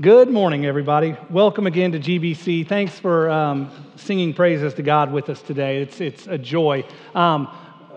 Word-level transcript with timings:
Good 0.00 0.28
morning, 0.28 0.66
everybody. 0.66 1.16
Welcome 1.30 1.68
again 1.68 1.92
to 1.92 2.00
GBC. 2.00 2.66
Thanks 2.66 2.98
for 2.98 3.30
um, 3.30 3.70
singing 3.94 4.34
praises 4.34 4.74
to 4.74 4.82
God 4.82 5.12
with 5.12 5.28
us 5.28 5.40
today. 5.40 5.82
It's, 5.82 6.00
it's 6.00 6.26
a 6.26 6.36
joy. 6.36 6.84
Um, 7.14 7.48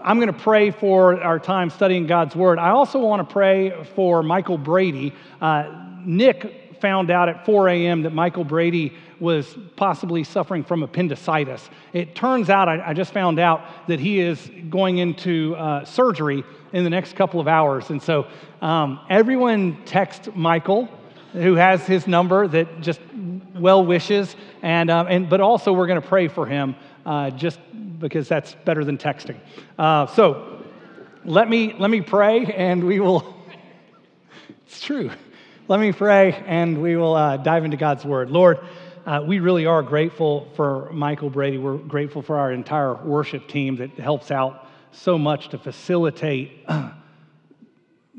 I'm 0.04 0.20
going 0.20 0.31
to 0.31 0.39
pray 0.39 0.70
for 0.70 1.20
our 1.20 1.39
time 1.39 1.71
studying 1.71 2.05
God's 2.05 2.36
Word. 2.36 2.60
I 2.60 2.70
also 2.70 2.99
want 2.99 3.28
to 3.28 3.33
pray 3.33 3.83
for 3.96 4.21
Michael 4.21 4.60
Brady. 4.60 5.12
Uh, 5.41 5.73
Nick 6.05 6.75
found 6.79 7.10
out 7.10 7.29
at 7.29 7.44
4 7.47 7.70
a.m. 7.70 8.04
that 8.04 8.14
Michael 8.14 8.44
Brady 8.44 8.94
was 9.20 9.58
possibly 9.76 10.24
suffering 10.24 10.64
from 10.64 10.84
appendicitis. 10.84 11.68
It 11.94 12.14
turns 12.14 12.52
out, 12.52 12.70
I, 12.70 12.90
I 12.90 12.94
just 12.94 13.12
found 13.12 13.40
out 13.40 13.88
that 13.88 14.00
he 14.00 14.20
is 14.20 14.52
going 14.70 15.00
into 15.00 15.56
uh, 15.56 15.84
surgery 15.84 16.44
in 16.73 16.84
the 16.84 16.91
next 16.91 17.16
couple 17.16 17.40
of 17.40 17.48
hours. 17.48 17.90
And 17.90 18.00
so 18.04 18.27
um, 18.62 19.00
everyone 19.09 19.84
text 19.86 20.36
Michael 20.36 20.88
who 21.34 21.55
has 21.55 21.85
his 21.85 22.07
number 22.07 22.48
that 22.48 22.81
just 22.81 22.99
well 23.55 23.85
wishes, 23.85 24.35
and, 24.62 24.90
um, 24.90 25.08
and 25.08 25.30
but 25.30 25.41
also 25.41 25.73
we're 25.73 25.88
going 25.88 26.02
to 26.02 26.08
pray 26.08 26.27
for 26.27 26.45
him 26.45 26.76
uh, 27.05 27.31
just 27.31 27.59
because 27.99 28.27
that's 28.27 28.55
better 28.66 28.84
than 28.84 28.98
texting. 28.98 29.38
Uh, 29.77 30.08
so 30.08 30.63
let 31.26 31.49
me 31.49 31.73
let 31.77 31.90
me 31.90 32.02
pray, 32.02 32.45
and 32.45 32.84
we 32.84 32.99
will. 32.99 33.35
it's 34.66 34.82
true. 34.82 35.12
Let 35.68 35.80
me 35.80 35.91
pray, 35.91 36.34
and 36.45 36.82
we 36.82 36.95
will 36.95 37.16
uh, 37.16 37.38
dive 37.38 37.66
into 37.66 37.77
God's 37.77 38.05
word. 38.05 38.30
Lord. 38.30 38.59
Uh, 39.05 39.23
we 39.26 39.40
really 39.40 39.66
are 39.66 39.82
grateful 39.82 40.49
for 40.57 40.91
Michael 40.91 41.30
Brady. 41.30 41.57
We're 41.57 41.77
grateful 41.77 42.21
for 42.21 42.38
our 42.38 42.52
entire 42.52 42.94
worship 42.94 43.48
team 43.48 43.77
that 43.77 43.91
helps 43.91 44.32
out 44.32 44.68
so 44.91 45.18
much 45.18 45.48
to 45.49 45.57
facilitate 45.57 46.68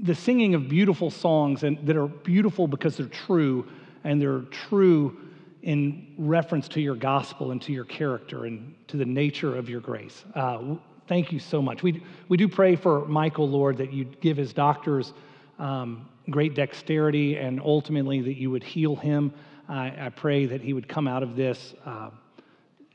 the 0.03 0.15
singing 0.15 0.55
of 0.55 0.69
beautiful 0.69 1.11
songs 1.11 1.65
and 1.65 1.79
that 1.87 1.97
are 1.97 2.07
beautiful 2.07 2.69
because 2.69 2.97
they're 2.97 3.07
true 3.07 3.67
and 4.05 4.21
they're 4.21 4.43
true 4.51 5.17
in 5.63 6.15
reference 6.17 6.69
to 6.69 6.81
your 6.81 6.95
gospel 6.95 7.51
and 7.51 7.61
to 7.63 7.73
your 7.73 7.85
character 7.85 8.45
and 8.45 8.75
to 8.87 8.97
the 8.97 9.05
nature 9.05 9.57
of 9.57 9.69
your 9.69 9.81
grace. 9.81 10.25
Uh, 10.35 10.77
thank 11.09 11.33
you 11.33 11.41
so 11.41 11.61
much. 11.61 11.83
We, 11.83 12.03
we 12.29 12.37
do 12.37 12.49
pray 12.49 12.77
for 12.77 13.07
Michael, 13.07 13.49
Lord, 13.49 13.77
that 13.79 13.93
you 13.93 14.05
give 14.05 14.37
his 14.37 14.53
doctors 14.53 15.13
um, 15.59 16.09
great 16.31 16.55
dexterity 16.55 17.37
and 17.37 17.61
ultimately 17.61 18.21
that 18.21 18.37
you 18.37 18.51
would 18.51 18.63
heal 18.63 18.95
him. 18.95 19.33
I, 19.69 20.07
I 20.07 20.09
pray 20.11 20.47
that 20.47 20.61
he 20.61 20.73
would 20.73 20.89
come 20.89 21.09
out 21.09 21.23
of 21.23 21.35
this 21.35 21.75
uh, 21.85 22.11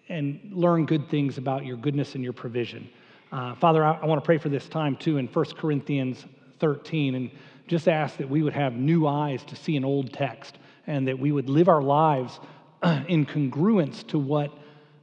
and 0.07 0.39
learn 0.53 0.85
good 0.85 1.09
things 1.09 1.37
about 1.37 1.65
your 1.65 1.77
goodness 1.77 2.15
and 2.15 2.23
your 2.23 2.33
provision. 2.33 2.89
Uh, 3.31 3.55
Father, 3.55 3.83
I, 3.83 3.99
I 4.01 4.05
want 4.05 4.21
to 4.21 4.25
pray 4.25 4.37
for 4.37 4.49
this 4.49 4.69
time 4.69 4.95
too 4.95 5.17
in 5.17 5.27
1 5.27 5.45
Corinthians 5.57 6.25
13 6.63 7.15
and 7.15 7.29
just 7.67 7.89
ask 7.89 8.15
that 8.15 8.29
we 8.29 8.41
would 8.41 8.53
have 8.53 8.71
new 8.71 9.05
eyes 9.05 9.43
to 9.43 9.53
see 9.53 9.75
an 9.75 9.83
old 9.83 10.13
text 10.13 10.57
and 10.87 11.05
that 11.09 11.19
we 11.19 11.33
would 11.33 11.49
live 11.49 11.67
our 11.67 11.81
lives 11.81 12.39
in 13.09 13.25
congruence 13.25 14.07
to 14.07 14.17
what 14.17 14.49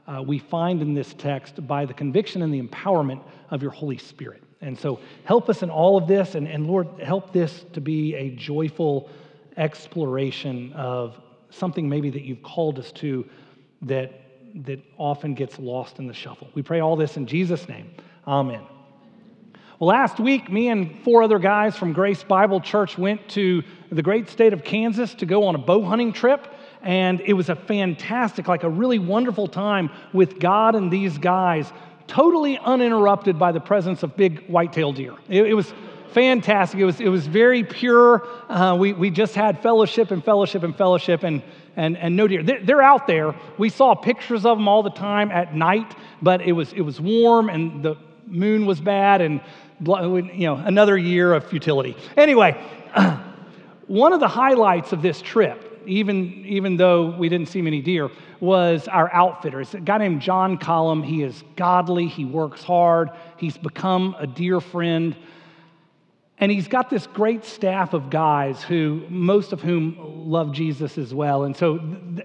uh, 0.07 0.23
we 0.23 0.39
find 0.39 0.81
in 0.81 0.95
this 0.95 1.13
text 1.19 1.67
by 1.67 1.85
the 1.85 1.93
conviction 1.93 2.41
and 2.41 2.55
the 2.55 2.63
empowerment 2.63 3.23
of 3.51 3.61
your 3.61 3.73
Holy 3.73 3.99
Spirit. 3.99 4.43
And 4.63 4.79
so 4.79 5.01
help 5.25 5.51
us 5.51 5.63
in 5.63 5.69
all 5.69 5.99
of 5.99 6.09
this, 6.09 6.35
and, 6.35 6.49
and 6.49 6.67
Lord, 6.67 6.89
help 7.03 7.31
this 7.31 7.67
to 7.75 7.81
be 7.83 8.15
a 8.15 8.31
joyful 8.31 9.11
exploration 9.59 10.73
of 10.73 11.21
something 11.51 11.91
maybe 11.91 12.09
that 12.09 12.23
you've 12.23 12.43
called 12.43 12.79
us 12.79 12.91
to 12.93 13.29
that, 13.83 14.13
that 14.65 14.81
often 14.97 15.35
gets 15.35 15.59
lost 15.59 15.99
in 15.99 16.07
the 16.07 16.15
shuffle. 16.15 16.49
We 16.55 16.63
pray 16.63 16.81
all 16.81 16.97
this 16.97 17.19
in 17.19 17.27
Jesus' 17.27 17.69
name. 17.69 17.91
Amen. 18.27 18.63
Last 19.83 20.21
week, 20.21 20.53
me 20.53 20.69
and 20.69 21.03
four 21.05 21.23
other 21.23 21.39
guys 21.39 21.75
from 21.75 21.95
Grace 21.95 22.23
Bible 22.23 22.61
Church 22.61 22.99
went 22.99 23.27
to 23.31 23.63
the 23.91 24.03
great 24.03 24.29
state 24.29 24.53
of 24.53 24.63
Kansas 24.63 25.15
to 25.15 25.25
go 25.25 25.45
on 25.45 25.55
a 25.55 25.59
bow 25.59 25.83
hunting 25.83 26.13
trip. 26.13 26.47
And 26.83 27.23
it 27.23 27.33
was 27.33 27.49
a 27.49 27.57
fantastic, 27.57 28.47
like 28.47 28.63
a 28.63 28.69
really 28.69 28.99
wonderful 28.99 29.49
time 29.49 29.89
with 30.13 30.39
God 30.39 30.75
and 30.75 30.91
these 30.91 31.17
guys, 31.17 31.73
totally 32.07 32.59
uninterrupted 32.59 33.39
by 33.39 33.53
the 33.53 33.61
presence 33.61 34.03
of 34.03 34.19
big 34.19 34.47
white-tailed 34.51 34.97
deer. 34.97 35.15
It, 35.31 35.47
it 35.47 35.55
was 35.55 35.73
fantastic. 36.13 36.79
It 36.79 36.85
was, 36.85 37.01
it 37.01 37.09
was 37.09 37.27
very 37.27 37.65
pure. 37.65 38.29
Uh, 38.51 38.77
we, 38.79 38.93
we 38.93 39.09
just 39.09 39.35
had 39.35 39.63
fellowship 39.63 40.11
and 40.11 40.23
fellowship 40.23 40.63
and 40.63 40.77
fellowship 40.77 41.23
and, 41.23 41.43
and, 41.75 41.97
and 41.97 42.17
no 42.17 42.29
deer. 42.29 42.43
They're, 42.43 42.63
they're, 42.63 42.83
out 42.83 43.07
there. 43.07 43.35
We 43.57 43.71
saw 43.71 43.95
pictures 43.95 44.45
of 44.45 44.59
them 44.59 44.69
all 44.69 44.83
the 44.83 44.91
time 44.91 45.31
at 45.31 45.55
night, 45.55 45.97
but 46.21 46.43
it 46.43 46.53
was, 46.53 46.71
it 46.75 46.83
was 46.83 47.01
warm 47.01 47.49
and 47.49 47.83
the 47.83 47.97
moon 48.27 48.67
was 48.67 48.79
bad 48.79 49.23
and 49.23 49.41
you 49.81 50.47
know, 50.47 50.57
another 50.57 50.97
year 50.97 51.33
of 51.33 51.45
futility. 51.45 51.97
Anyway, 52.17 52.53
one 53.87 54.13
of 54.13 54.21
the 54.21 54.29
highlights 54.29 54.93
of 54.93 55.03
this 55.03 55.21
trip, 55.23 55.83
even, 55.87 56.45
even 56.47 56.77
though 56.77 57.17
we 57.17 57.29
didn't 57.29 57.49
see 57.49 57.63
many 57.63 57.81
deer, 57.81 58.11
was 58.41 58.89
our 58.89 59.13
outfitter. 59.13 59.61
It's 59.61 59.75
a 59.75 59.81
guy 59.81 59.99
named 59.99 60.21
John 60.21 60.59
Collum. 60.59 61.03
He 61.03 61.23
is 61.23 61.43
godly, 61.57 62.07
he 62.07 62.25
works 62.25 62.63
hard, 62.63 63.11
he's 63.37 63.57
become 63.57 64.17
a 64.19 64.27
dear 64.27 64.61
friend. 64.61 65.17
And 66.39 66.51
he's 66.51 66.69
got 66.69 66.89
this 66.89 67.07
great 67.07 67.45
staff 67.45 67.93
of 67.93 68.09
guys 68.09 68.63
who, 68.63 69.05
most 69.11 69.53
of 69.53 69.61
whom 69.61 69.97
love 70.31 70.53
Jesus 70.53 70.97
as 70.97 71.13
well. 71.13 71.45
And 71.45 71.55
so 71.55 71.79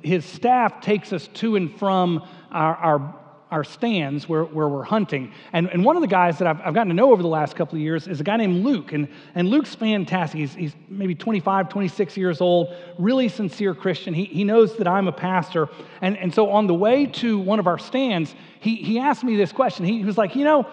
his 0.03 0.23
staff 0.23 0.79
takes 0.79 1.11
us 1.11 1.27
to 1.33 1.57
and 1.57 1.77
from 1.77 2.25
our, 2.49 2.75
our 2.75 3.15
our 3.55 3.63
stands 3.63 4.27
where, 4.27 4.43
where 4.43 4.67
we're 4.67 4.83
hunting. 4.83 5.31
And, 5.53 5.69
and 5.69 5.85
one 5.85 5.95
of 5.95 6.01
the 6.01 6.09
guys 6.09 6.39
that 6.39 6.47
I've, 6.47 6.59
I've 6.59 6.73
gotten 6.73 6.89
to 6.89 6.93
know 6.93 7.13
over 7.13 7.21
the 7.21 7.29
last 7.29 7.55
couple 7.55 7.77
of 7.77 7.81
years 7.81 8.05
is 8.05 8.19
a 8.19 8.23
guy 8.23 8.35
named 8.35 8.65
Luke. 8.65 8.91
And, 8.91 9.07
and 9.33 9.47
Luke's 9.47 9.73
fantastic. 9.73 10.41
He's, 10.41 10.53
he's 10.53 10.75
maybe 10.89 11.15
25, 11.15 11.69
26 11.69 12.17
years 12.17 12.41
old, 12.41 12.75
really 12.97 13.29
sincere 13.29 13.73
Christian. 13.73 14.13
He, 14.13 14.25
he 14.25 14.43
knows 14.43 14.75
that 14.75 14.89
I'm 14.89 15.07
a 15.07 15.13
pastor. 15.13 15.69
And, 16.01 16.17
and 16.17 16.33
so 16.33 16.49
on 16.49 16.67
the 16.67 16.73
way 16.73 17.05
to 17.05 17.39
one 17.39 17.59
of 17.59 17.65
our 17.65 17.79
stands, 17.79 18.35
he, 18.59 18.75
he 18.75 18.99
asked 18.99 19.23
me 19.23 19.37
this 19.37 19.53
question. 19.53 19.85
He, 19.85 19.99
he 19.99 20.03
was 20.03 20.17
like, 20.17 20.35
You 20.35 20.43
know, 20.43 20.67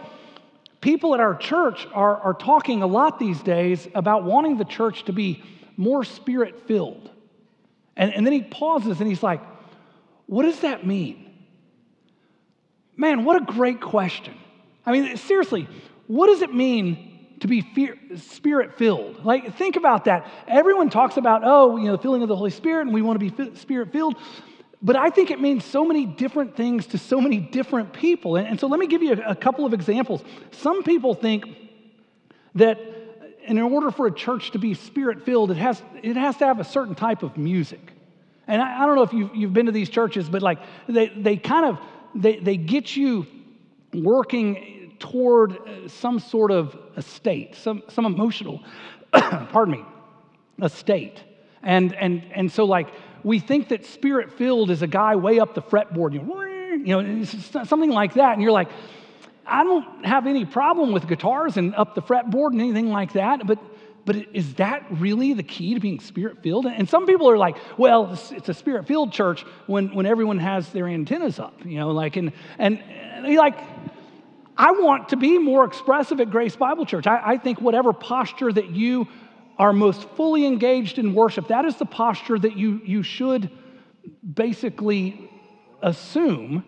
people 0.81 1.15
at 1.15 1.21
our 1.21 1.37
church 1.37 1.87
are, 1.95 2.21
are 2.21 2.35
talking 2.35 2.83
a 2.83 2.89
lot 2.89 3.21
these 3.21 3.41
days 3.43 3.87
about 3.95 4.25
wanting 4.25 4.57
the 4.57 4.65
church 4.65 5.05
to 5.05 5.13
be 5.13 5.41
more 5.77 6.03
spirit 6.03 6.67
filled. 6.67 7.13
And, 7.97 8.13
and 8.13 8.27
then 8.27 8.33
he 8.33 8.43
pauses 8.43 8.99
and 8.99 9.09
he's 9.09 9.23
like, 9.23 9.41
What 10.27 10.43
does 10.43 10.59
that 10.63 10.85
mean? 10.85 11.32
Man, 13.03 13.25
what 13.25 13.35
a 13.35 13.45
great 13.45 13.81
question. 13.81 14.33
I 14.87 14.93
mean, 14.93 15.17
seriously, 15.17 15.69
what 16.07 16.29
does 16.29 16.41
it 16.41 16.55
mean 16.55 17.37
to 17.41 17.49
be 17.49 17.67
spirit 18.17 18.79
filled? 18.79 19.25
Like, 19.25 19.57
think 19.57 19.75
about 19.75 20.05
that. 20.05 20.31
Everyone 20.47 20.89
talks 20.89 21.17
about, 21.17 21.43
oh, 21.45 21.79
you 21.79 21.87
know, 21.87 21.97
the 21.97 21.99
filling 22.03 22.23
of 22.23 22.29
the 22.29 22.37
Holy 22.37 22.53
Spirit, 22.53 22.83
and 22.83 22.95
we 22.95 23.03
want 23.03 23.19
to 23.19 23.29
be 23.29 23.57
spirit 23.57 23.91
filled. 23.91 24.15
But 24.81 24.95
I 24.95 25.11
think 25.11 25.33
it 25.33 25.41
means 25.41 25.65
so 25.65 25.85
many 25.85 26.07
different 26.07 26.55
things 26.55 26.87
to 26.89 26.99
so 26.99 27.21
many 27.21 27.39
different 27.41 27.93
people. 27.93 28.37
And, 28.37 28.47
and 28.47 28.61
so 28.61 28.69
let 28.69 28.79
me 28.79 28.87
give 28.87 29.03
you 29.03 29.15
a, 29.15 29.31
a 29.31 29.35
couple 29.35 29.67
of 29.67 29.75
examples. 29.75 30.23
Some 30.53 30.85
people 30.85 31.17
think 31.17 31.47
that 32.55 32.79
in 33.47 33.59
order 33.59 33.91
for 33.91 34.07
a 34.07 34.15
church 34.15 34.53
to 34.53 34.61
be 34.61 34.75
spirit 34.75 35.25
filled, 35.25 35.51
it 35.51 35.57
has, 35.57 35.83
it 36.05 36.15
has 36.15 36.37
to 36.37 36.47
have 36.47 36.61
a 36.61 36.65
certain 36.65 36.95
type 36.95 37.25
of 37.25 37.37
music. 37.37 37.81
And 38.47 38.63
I, 38.63 38.85
I 38.85 38.87
don't 38.87 38.95
know 38.95 39.03
if 39.03 39.13
you've, 39.13 39.35
you've 39.35 39.53
been 39.53 39.67
to 39.67 39.73
these 39.73 39.89
churches, 39.89 40.29
but 40.29 40.41
like 40.41 40.61
they, 40.89 41.09
they 41.09 41.37
kind 41.37 41.67
of 41.67 41.81
they, 42.15 42.37
they 42.37 42.57
get 42.57 42.97
you 42.97 43.27
working 43.95 44.95
toward 44.99 45.57
uh, 45.57 45.89
some 45.89 46.19
sort 46.19 46.51
of 46.51 46.77
a 46.97 47.03
state, 47.03 47.55
some, 47.55 47.83
some 47.89 48.07
emotional, 48.07 48.63
pardon 49.13 49.73
me, 49.73 49.85
a 50.61 50.69
state. 50.69 51.23
And, 51.63 51.95
and, 51.95 52.23
and 52.35 52.51
so, 52.51 52.65
like, 52.65 52.89
we 53.25 53.39
think 53.39 53.69
that 53.69 53.85
spirit 53.85 54.33
filled 54.33 54.71
is 54.71 54.83
a 54.83 54.87
guy 54.87 55.17
way 55.17 55.39
up 55.39 55.55
the 55.55 55.63
fretboard, 55.63 56.13
you 56.13 56.23
know, 56.23 56.43
you 56.73 57.19
know, 57.19 57.25
something 57.25 57.91
like 57.91 58.15
that. 58.15 58.33
And 58.33 58.43
you're 58.43 58.53
like, 58.53 58.69
I 59.47 59.65
don't 59.65 60.05
have 60.05 60.27
any 60.27 60.45
problem 60.45 60.93
with 60.93 61.07
guitars 61.07 61.57
and 61.57 61.75
up 61.75 61.95
the 61.95 62.03
fretboard 62.03 62.53
and 62.53 62.61
anything 62.61 62.91
like 62.91 63.13
that, 63.15 63.47
but 63.47 63.59
but 64.05 64.17
is 64.35 64.55
that 64.55 64.85
really 64.91 65.33
the 65.33 65.43
key 65.43 65.75
to 65.75 65.81
being 65.81 66.01
spirit 66.01 66.43
filled? 66.43 66.67
And 66.67 66.89
some 66.89 67.07
people 67.07 67.31
are 67.31 67.39
like, 67.39 67.57
well, 67.79 68.19
it's 68.31 68.49
a 68.49 68.55
spirit 68.55 68.87
filled 68.87 69.13
church 69.13 69.45
when, 69.67 69.95
when 69.95 70.07
everyone 70.07 70.39
has 70.39 70.69
their 70.71 70.89
antennas 70.89 71.39
up, 71.39 71.55
you 71.65 71.79
know, 71.79 71.91
like, 71.91 72.17
and, 72.17 72.33
and, 72.59 72.83
and 72.83 73.37
like, 73.37 73.59
I 74.57 74.73
want 74.73 75.11
to 75.11 75.17
be 75.17 75.39
more 75.39 75.65
expressive 75.65 76.21
at 76.21 76.31
Grace 76.31 76.57
Bible 76.57 76.85
Church. 76.85 77.07
I, 77.07 77.33
I 77.33 77.39
think 77.39 77.61
whatever 77.61 77.93
posture 77.93 78.53
that 78.53 78.71
you 78.71 79.07
are 79.59 79.73
most 79.73 80.09
fully 80.11 80.47
engaged 80.47 80.99
in 80.99 81.15
worship, 81.15 81.49
that 81.49 81.65
is 81.65 81.77
the 81.77 81.87
posture 81.87 82.39
that 82.39 82.57
you, 82.57 82.81
you 82.85 83.03
should 83.03 83.51
basically 84.35 85.31
assume 85.81 86.65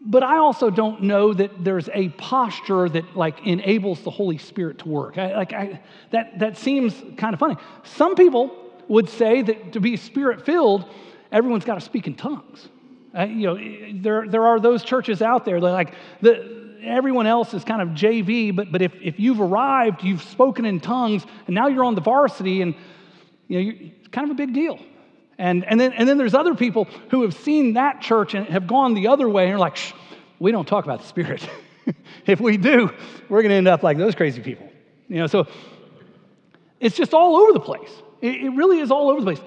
but 0.00 0.22
I 0.22 0.38
also 0.38 0.70
don't 0.70 1.02
know 1.02 1.34
that 1.34 1.62
there's 1.62 1.88
a 1.92 2.08
posture 2.10 2.88
that 2.88 3.16
like 3.16 3.46
enables 3.46 4.00
the 4.00 4.10
Holy 4.10 4.38
Spirit 4.38 4.78
to 4.78 4.88
work. 4.88 5.18
I, 5.18 5.36
like 5.36 5.52
I, 5.52 5.80
that, 6.10 6.38
that 6.38 6.56
seems 6.56 6.94
kind 7.16 7.34
of 7.34 7.40
funny. 7.40 7.56
Some 7.84 8.14
people 8.14 8.56
would 8.88 9.08
say 9.08 9.42
that 9.42 9.74
to 9.74 9.80
be 9.80 9.96
spirit 9.96 10.44
filled, 10.46 10.86
everyone's 11.30 11.64
got 11.64 11.74
to 11.74 11.80
speak 11.80 12.06
in 12.06 12.14
tongues. 12.14 12.68
Uh, 13.16 13.24
you 13.24 13.46
know, 13.46 14.00
there, 14.00 14.26
there 14.26 14.46
are 14.46 14.58
those 14.58 14.82
churches 14.84 15.20
out 15.20 15.44
there 15.44 15.60
that 15.60 15.70
like 15.72 15.94
the, 16.22 16.78
everyone 16.82 17.26
else 17.26 17.52
is 17.52 17.62
kind 17.64 17.82
of 17.82 17.88
JV, 17.88 18.54
but, 18.54 18.72
but 18.72 18.80
if, 18.80 18.94
if 19.02 19.20
you've 19.20 19.40
arrived, 19.40 20.02
you've 20.02 20.22
spoken 20.22 20.64
in 20.64 20.80
tongues, 20.80 21.24
and 21.46 21.54
now 21.54 21.68
you're 21.68 21.84
on 21.84 21.94
the 21.94 22.00
varsity, 22.00 22.62
and 22.62 22.74
you 23.48 23.62
know, 23.62 23.78
it's 23.80 24.08
kind 24.08 24.30
of 24.30 24.34
a 24.34 24.36
big 24.36 24.54
deal. 24.54 24.78
And, 25.40 25.64
and, 25.64 25.80
then, 25.80 25.94
and 25.94 26.06
then 26.06 26.18
there's 26.18 26.34
other 26.34 26.54
people 26.54 26.84
who 27.08 27.22
have 27.22 27.32
seen 27.32 27.72
that 27.72 28.02
church 28.02 28.34
and 28.34 28.46
have 28.48 28.66
gone 28.66 28.92
the 28.92 29.08
other 29.08 29.26
way 29.26 29.44
and 29.44 29.54
are 29.54 29.58
like, 29.58 29.74
Shh, 29.74 29.94
we 30.38 30.52
don't 30.52 30.68
talk 30.68 30.84
about 30.84 31.00
the 31.00 31.06
Spirit. 31.06 31.48
if 32.26 32.40
we 32.40 32.58
do, 32.58 32.90
we're 33.30 33.40
going 33.40 33.48
to 33.48 33.56
end 33.56 33.66
up 33.66 33.82
like 33.82 33.96
those 33.96 34.14
crazy 34.14 34.42
people. 34.42 34.70
You 35.08 35.16
know, 35.16 35.26
so 35.26 35.46
it's 36.78 36.94
just 36.94 37.14
all 37.14 37.36
over 37.36 37.54
the 37.54 37.60
place. 37.60 37.90
It, 38.20 38.34
it 38.34 38.50
really 38.50 38.80
is 38.80 38.90
all 38.90 39.08
over 39.08 39.20
the 39.20 39.24
place. 39.32 39.40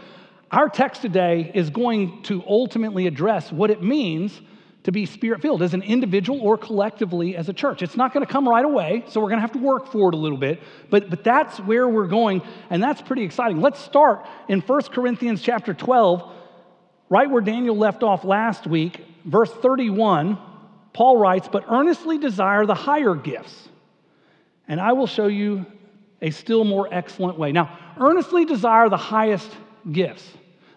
Our 0.52 0.68
text 0.68 1.04
today 1.04 1.52
is 1.54 1.70
going 1.70 2.24
to 2.24 2.44
ultimately 2.48 3.06
address 3.06 3.52
what 3.52 3.70
it 3.70 3.84
means 3.84 4.42
to 4.84 4.92
be 4.92 5.06
spirit 5.06 5.42
filled 5.42 5.62
as 5.62 5.74
an 5.74 5.82
individual 5.82 6.42
or 6.42 6.58
collectively 6.58 7.36
as 7.36 7.48
a 7.48 7.54
church. 7.54 7.82
It's 7.82 7.96
not 7.96 8.14
going 8.14 8.26
to 8.26 8.32
come 8.32 8.48
right 8.48 8.66
away, 8.66 9.04
so 9.08 9.22
we're 9.22 9.30
going 9.30 9.38
to 9.38 9.42
have 9.42 9.54
to 9.54 9.60
work 9.60 9.88
for 9.92 10.10
it 10.10 10.16
a 10.16 10.18
little 10.18 10.38
bit, 10.38 10.62
but, 10.90 11.10
but 11.10 11.24
that's 11.24 11.58
where 11.60 11.88
we're 11.88 12.08
going, 12.08 12.42
and 12.70 12.84
that's 12.84 13.02
pretty 13.02 13.24
exciting. 13.24 13.62
Let's 13.62 13.80
start 13.80 14.26
in 14.50 14.60
1 14.60 14.82
Corinthians 14.84 15.42
chapter 15.42 15.74
12, 15.74 16.30
right 17.10 17.30
where 17.30 17.42
Daniel 17.42 17.78
left 17.78 18.04
off 18.04 18.26
last 18.26 18.68
week, 18.68 19.06
verse 19.26 19.52
31. 19.52 20.38
Paul 20.92 21.18
writes, 21.18 21.48
But 21.52 21.66
earnestly 21.70 22.18
desire 22.18 22.66
the 22.66 22.76
higher 22.76 23.16
gifts, 23.16 23.70
and 24.68 24.82
I 24.82 24.94
will 24.94 25.08
show 25.08 25.28
you 25.28 25.66
a 26.22 26.30
still 26.30 26.66
more 26.66 26.88
excellent 26.92 27.38
way. 27.40 27.52
Now, 27.52 27.78
earnestly 28.00 28.46
desire 28.46 28.90
the 28.90 28.98
highest 28.98 29.50
gifts. 29.90 30.30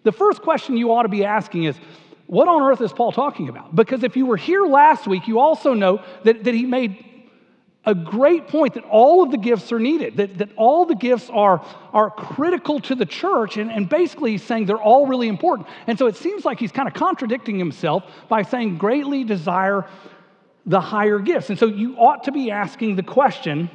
The 0.04 0.12
first 0.12 0.42
question 0.42 0.76
you 0.76 0.92
ought 0.92 1.02
to 1.02 1.08
be 1.08 1.24
asking 1.24 1.64
is, 1.64 1.76
what 2.26 2.48
on 2.48 2.62
earth 2.62 2.80
is 2.80 2.92
Paul 2.92 3.12
talking 3.12 3.48
about? 3.48 3.74
Because 3.74 4.02
if 4.02 4.16
you 4.16 4.26
were 4.26 4.36
here 4.36 4.66
last 4.66 5.06
week, 5.06 5.28
you 5.28 5.38
also 5.38 5.74
know 5.74 6.02
that, 6.24 6.44
that 6.44 6.54
he 6.54 6.66
made 6.66 7.04
a 7.84 7.94
great 7.94 8.48
point 8.48 8.74
that 8.74 8.84
all 8.84 9.22
of 9.22 9.30
the 9.30 9.38
gifts 9.38 9.70
are 9.70 9.78
needed, 9.78 10.16
that, 10.16 10.38
that 10.38 10.48
all 10.56 10.84
the 10.84 10.96
gifts 10.96 11.30
are, 11.30 11.64
are 11.92 12.10
critical 12.10 12.80
to 12.80 12.96
the 12.96 13.06
church, 13.06 13.56
and, 13.56 13.70
and 13.70 13.88
basically 13.88 14.32
he's 14.32 14.42
saying 14.42 14.66
they're 14.66 14.76
all 14.76 15.06
really 15.06 15.28
important. 15.28 15.68
And 15.86 15.96
so 15.96 16.06
it 16.06 16.16
seems 16.16 16.44
like 16.44 16.58
he's 16.58 16.72
kind 16.72 16.88
of 16.88 16.94
contradicting 16.94 17.58
himself 17.58 18.02
by 18.28 18.42
saying, 18.42 18.78
greatly 18.78 19.22
desire 19.22 19.86
the 20.66 20.80
higher 20.80 21.20
gifts. 21.20 21.48
And 21.48 21.56
so 21.56 21.66
you 21.66 21.94
ought 21.96 22.24
to 22.24 22.32
be 22.32 22.50
asking 22.50 22.96
the 22.96 23.04
question, 23.04 23.70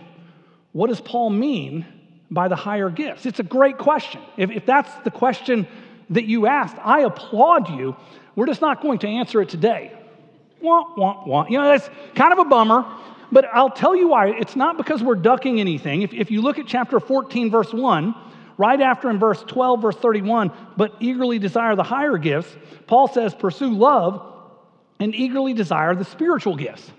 what 0.74 0.88
does 0.88 1.00
Paul 1.00 1.30
mean 1.30 1.86
by 2.30 2.50
the 2.50 2.56
higher 2.58 2.90
gifts? 2.90 3.26
It's 3.26 3.40
a 3.40 3.44
great 3.44 3.78
question. 3.78 4.22
If, 4.36 4.52
if 4.52 4.66
that's 4.66 4.94
the 5.06 5.12
question 5.12 5.68
that 6.10 6.26
you 6.26 6.48
asked, 6.48 6.76
I 6.84 7.02
applaud 7.02 7.70
you 7.70 7.96
we're 8.36 8.46
just 8.46 8.62
not 8.62 8.82
going 8.82 9.00
to 9.00 9.08
answer 9.08 9.42
it 9.42 9.50
today. 9.50 9.98
Wah, 10.62 10.84
wah, 10.96 11.24
wah. 11.26 11.46
You 11.50 11.58
know, 11.58 11.66
that's 11.66 11.90
kind 12.16 12.32
of 12.32 12.40
a 12.40 12.46
bummer, 12.46 12.86
but 13.32 13.46
I'll 13.46 13.72
tell 13.72 13.96
you 13.96 14.10
why. 14.10 14.30
It's 14.30 14.56
not 14.56 14.78
because 14.78 15.04
we're 15.04 15.16
ducking 15.16 15.60
anything. 15.60 16.04
If, 16.04 16.14
if 16.14 16.32
you 16.32 16.42
look 16.42 16.60
at 16.60 16.68
chapter 16.68 17.00
14, 17.00 17.50
verse 17.50 17.74
1, 17.74 18.16
right 18.58 18.80
after 18.80 19.10
in 19.10 19.18
verse 19.18 19.44
12, 19.44 19.82
verse 19.82 19.96
31, 19.96 20.52
but 20.78 20.96
eagerly 21.00 21.40
desire 21.40 21.76
the 21.76 21.84
higher 21.84 22.18
gifts, 22.18 22.56
Paul 22.88 23.08
says, 23.08 23.34
pursue 23.34 23.74
love 23.74 24.28
and 25.00 25.16
eagerly 25.16 25.54
desire 25.54 25.96
the 25.96 26.06
spiritual 26.06 26.56
gifts. 26.56 26.92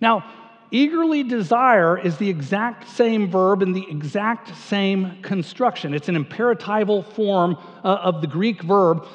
Now, 0.00 0.24
eagerly 0.70 1.24
desire 1.24 1.98
is 1.98 2.16
the 2.18 2.28
exact 2.28 2.88
same 2.88 3.28
verb 3.28 3.62
in 3.62 3.72
the 3.72 3.86
exact 3.90 4.56
same 4.56 5.20
construction. 5.22 5.94
It's 5.94 6.08
an 6.08 6.22
imperatival 6.22 7.04
form 7.12 7.56
uh, 7.82 7.88
of 7.88 8.20
the 8.20 8.26
Greek 8.28 8.62
verb 8.62 9.06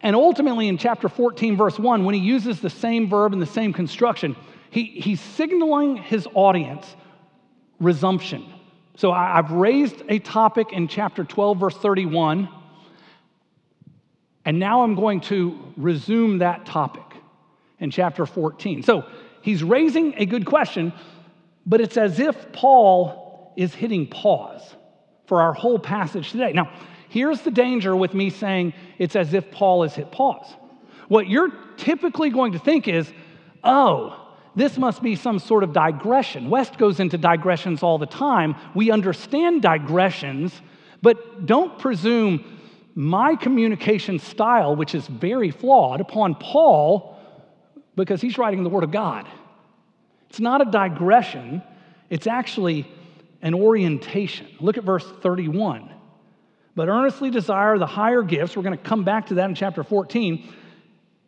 and 0.00 0.14
ultimately, 0.14 0.68
in 0.68 0.78
chapter 0.78 1.08
14, 1.08 1.56
verse 1.56 1.78
1, 1.78 2.04
when 2.04 2.14
he 2.14 2.20
uses 2.20 2.60
the 2.60 2.70
same 2.70 3.08
verb 3.08 3.32
and 3.32 3.42
the 3.42 3.46
same 3.46 3.72
construction, 3.72 4.36
he, 4.70 4.84
he's 4.84 5.20
signaling 5.20 5.96
his 5.96 6.28
audience 6.34 6.86
resumption. 7.80 8.44
So 8.96 9.10
I, 9.10 9.38
I've 9.38 9.50
raised 9.50 10.02
a 10.08 10.18
topic 10.20 10.72
in 10.72 10.88
chapter 10.88 11.24
12, 11.24 11.58
verse 11.58 11.76
31, 11.76 12.48
and 14.44 14.58
now 14.58 14.82
I'm 14.82 14.94
going 14.94 15.20
to 15.22 15.58
resume 15.76 16.38
that 16.38 16.64
topic 16.64 17.02
in 17.80 17.90
chapter 17.90 18.24
14. 18.24 18.82
So 18.82 19.04
he's 19.42 19.62
raising 19.62 20.14
a 20.16 20.26
good 20.26 20.46
question, 20.46 20.92
but 21.66 21.80
it's 21.80 21.96
as 21.96 22.18
if 22.18 22.52
Paul 22.52 23.52
is 23.56 23.74
hitting 23.74 24.06
pause 24.06 24.62
for 25.26 25.42
our 25.42 25.52
whole 25.52 25.78
passage 25.78 26.30
today. 26.30 26.52
Now, 26.52 26.72
Here's 27.08 27.40
the 27.40 27.50
danger 27.50 27.96
with 27.96 28.14
me 28.14 28.30
saying 28.30 28.74
it's 28.98 29.16
as 29.16 29.34
if 29.34 29.50
Paul 29.50 29.82
has 29.82 29.94
hit 29.94 30.12
pause. 30.12 30.46
What 31.08 31.28
you're 31.28 31.50
typically 31.76 32.30
going 32.30 32.52
to 32.52 32.58
think 32.58 32.86
is, 32.86 33.10
oh, 33.64 34.28
this 34.54 34.76
must 34.76 35.02
be 35.02 35.16
some 35.16 35.38
sort 35.38 35.64
of 35.64 35.72
digression. 35.72 36.50
West 36.50 36.78
goes 36.78 37.00
into 37.00 37.16
digressions 37.16 37.82
all 37.82 37.98
the 37.98 38.06
time. 38.06 38.56
We 38.74 38.90
understand 38.90 39.62
digressions, 39.62 40.52
but 41.00 41.46
don't 41.46 41.78
presume 41.78 42.44
my 42.94 43.36
communication 43.36 44.18
style, 44.18 44.74
which 44.74 44.94
is 44.94 45.06
very 45.06 45.50
flawed, 45.50 46.00
upon 46.00 46.34
Paul 46.34 47.16
because 47.94 48.20
he's 48.20 48.36
writing 48.36 48.64
the 48.64 48.68
Word 48.68 48.84
of 48.84 48.90
God. 48.90 49.26
It's 50.28 50.40
not 50.40 50.60
a 50.60 50.70
digression, 50.70 51.62
it's 52.10 52.26
actually 52.26 52.86
an 53.40 53.54
orientation. 53.54 54.48
Look 54.60 54.76
at 54.76 54.84
verse 54.84 55.06
31 55.22 55.90
but 56.78 56.88
earnestly 56.88 57.28
desire 57.28 57.76
the 57.76 57.88
higher 57.88 58.22
gifts. 58.22 58.56
We're 58.56 58.62
going 58.62 58.78
to 58.78 58.84
come 58.84 59.02
back 59.02 59.26
to 59.26 59.34
that 59.34 59.48
in 59.48 59.56
chapter 59.56 59.82
14. 59.82 60.48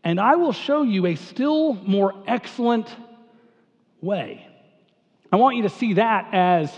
And 0.05 0.21
I 0.21 0.37
will 0.37 0.53
show 0.53 0.83
you 0.83 1.07
a 1.07 1.17
still 1.17 1.75
more 1.75 2.15
excellent 2.29 2.89
way. 4.01 4.47
I 5.33 5.37
want 5.37 5.57
you 5.57 5.65
to 5.65 5.69
see 5.69 5.95
that 5.95 6.29
as 6.33 6.73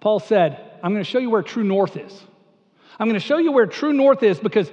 Paul 0.00 0.20
said, 0.20 0.60
I'm 0.82 0.92
going 0.92 1.02
to 1.02 1.10
show 1.10 1.18
you 1.18 1.30
where 1.30 1.40
true 1.40 1.64
north 1.64 1.96
is. 1.96 2.12
I'm 2.98 3.08
going 3.08 3.18
to 3.18 3.26
show 3.26 3.38
you 3.38 3.52
where 3.52 3.64
true 3.64 3.94
north 3.94 4.22
is 4.22 4.38
because 4.38 4.70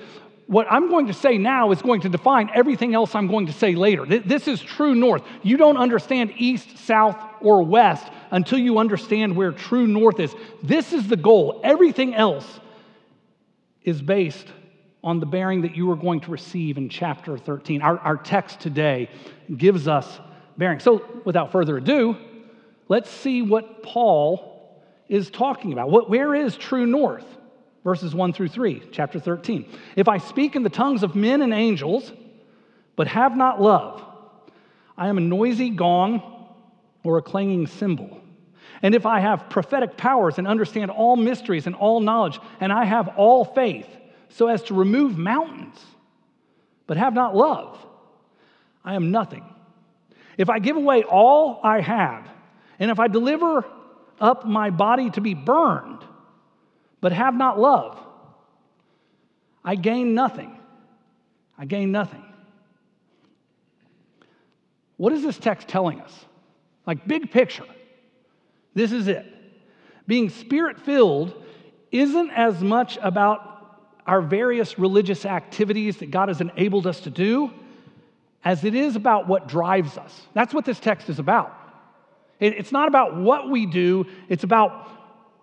what 0.47 0.67
I'm 0.69 0.89
going 0.89 1.07
to 1.07 1.13
say 1.13 1.37
now 1.37 1.71
is 1.71 1.81
going 1.81 2.01
to 2.01 2.09
define 2.09 2.49
everything 2.53 2.93
else 2.93 3.15
I'm 3.15 3.27
going 3.27 3.45
to 3.45 3.53
say 3.53 3.75
later. 3.75 4.05
This 4.05 4.49
is 4.49 4.61
true 4.61 4.93
north. 4.93 5.23
You 5.41 5.55
don't 5.55 5.77
understand 5.77 6.33
east, 6.35 6.79
south, 6.79 7.15
or 7.39 7.63
west 7.63 8.05
until 8.29 8.59
you 8.59 8.77
understand 8.77 9.37
where 9.37 9.53
true 9.53 9.87
north 9.87 10.19
is. 10.19 10.35
This 10.61 10.91
is 10.91 11.07
the 11.07 11.15
goal. 11.15 11.61
Everything 11.63 12.13
else 12.13 12.45
is 13.87 14.01
based 14.01 14.47
on 15.01 15.21
the 15.21 15.25
bearing 15.25 15.61
that 15.61 15.73
you 15.73 15.89
are 15.89 15.95
going 15.95 16.19
to 16.19 16.29
receive 16.29 16.77
in 16.77 16.89
chapter 16.89 17.37
13. 17.37 17.81
Our, 17.81 17.97
our 17.99 18.17
text 18.17 18.59
today 18.59 19.09
gives 19.55 19.87
us 19.87 20.19
bearing. 20.57 20.81
So, 20.81 21.05
without 21.23 21.53
further 21.53 21.77
ado, 21.77 22.17
let's 22.89 23.09
see 23.09 23.41
what 23.41 23.83
Paul 23.83 24.83
is 25.07 25.29
talking 25.29 25.71
about. 25.71 25.89
What, 25.89 26.09
where 26.09 26.35
is 26.35 26.57
true 26.57 26.85
north? 26.85 27.23
Verses 27.85 28.13
1 28.13 28.33
through 28.33 28.49
3, 28.49 28.89
chapter 28.91 29.21
13. 29.21 29.71
If 29.95 30.09
I 30.09 30.17
speak 30.17 30.57
in 30.57 30.63
the 30.63 30.69
tongues 30.69 31.01
of 31.01 31.15
men 31.15 31.41
and 31.41 31.53
angels, 31.53 32.11
but 32.97 33.07
have 33.07 33.37
not 33.37 33.61
love, 33.61 34.03
I 34.97 35.07
am 35.07 35.17
a 35.17 35.21
noisy 35.21 35.69
gong 35.69 36.21
or 37.03 37.19
a 37.19 37.21
clanging 37.21 37.67
cymbal. 37.67 38.19
And 38.81 38.93
if 38.93 39.05
I 39.05 39.19
have 39.19 39.49
prophetic 39.49 39.97
powers 39.97 40.37
and 40.37 40.47
understand 40.47 40.91
all 40.91 41.15
mysteries 41.15 41.65
and 41.65 41.75
all 41.75 41.99
knowledge, 41.99 42.39
and 42.59 42.71
I 42.71 42.85
have 42.85 43.09
all 43.17 43.45
faith 43.45 43.87
so 44.29 44.47
as 44.47 44.63
to 44.63 44.73
remove 44.73 45.17
mountains, 45.17 45.79
but 46.85 46.97
have 46.97 47.13
not 47.13 47.35
love, 47.35 47.77
I 48.83 48.95
am 48.95 49.11
nothing. 49.11 49.43
If 50.37 50.49
I 50.49 50.59
give 50.59 50.75
away 50.75 51.03
all 51.03 51.59
I 51.63 51.81
have, 51.81 52.27
and 52.79 52.91
if 52.91 52.99
I 52.99 53.07
deliver 53.07 53.65
up 54.19 54.45
my 54.45 54.69
body 54.69 55.09
to 55.11 55.21
be 55.21 55.33
burned, 55.33 56.03
but 57.01 57.11
have 57.11 57.33
not 57.33 57.59
love, 57.59 57.97
I 59.63 59.75
gain 59.75 60.13
nothing. 60.13 60.57
I 61.57 61.65
gain 61.65 61.91
nothing. 61.91 62.23
What 64.97 65.13
is 65.13 65.23
this 65.23 65.37
text 65.37 65.67
telling 65.67 66.01
us? 66.01 66.25
Like, 66.85 67.07
big 67.07 67.31
picture. 67.31 67.65
This 68.77 68.91
is 68.91 69.07
it. 69.07 69.25
Being 70.05 70.29
spirit 70.29 70.79
filled 70.79 71.33
isn't 71.91 72.29
as 72.29 72.61
much 72.61 72.99
about 73.01 73.79
our 74.05 74.21
various 74.21 74.77
religious 74.77 75.25
activities 75.25 75.97
that 75.97 76.11
God 76.11 76.27
has 76.27 76.41
enabled 76.41 76.85
us 76.85 76.99
to 77.01 77.09
do 77.09 77.51
as 78.45 78.63
it 78.63 78.75
is 78.75 78.95
about 78.95 79.27
what 79.27 79.47
drives 79.47 79.97
us. 79.97 80.21
That's 80.35 80.53
what 80.53 80.63
this 80.63 80.79
text 80.79 81.09
is 81.09 81.17
about. 81.17 81.51
It's 82.39 82.71
not 82.71 82.87
about 82.87 83.17
what 83.17 83.49
we 83.49 83.65
do, 83.65 84.05
it's 84.29 84.43
about 84.43 84.87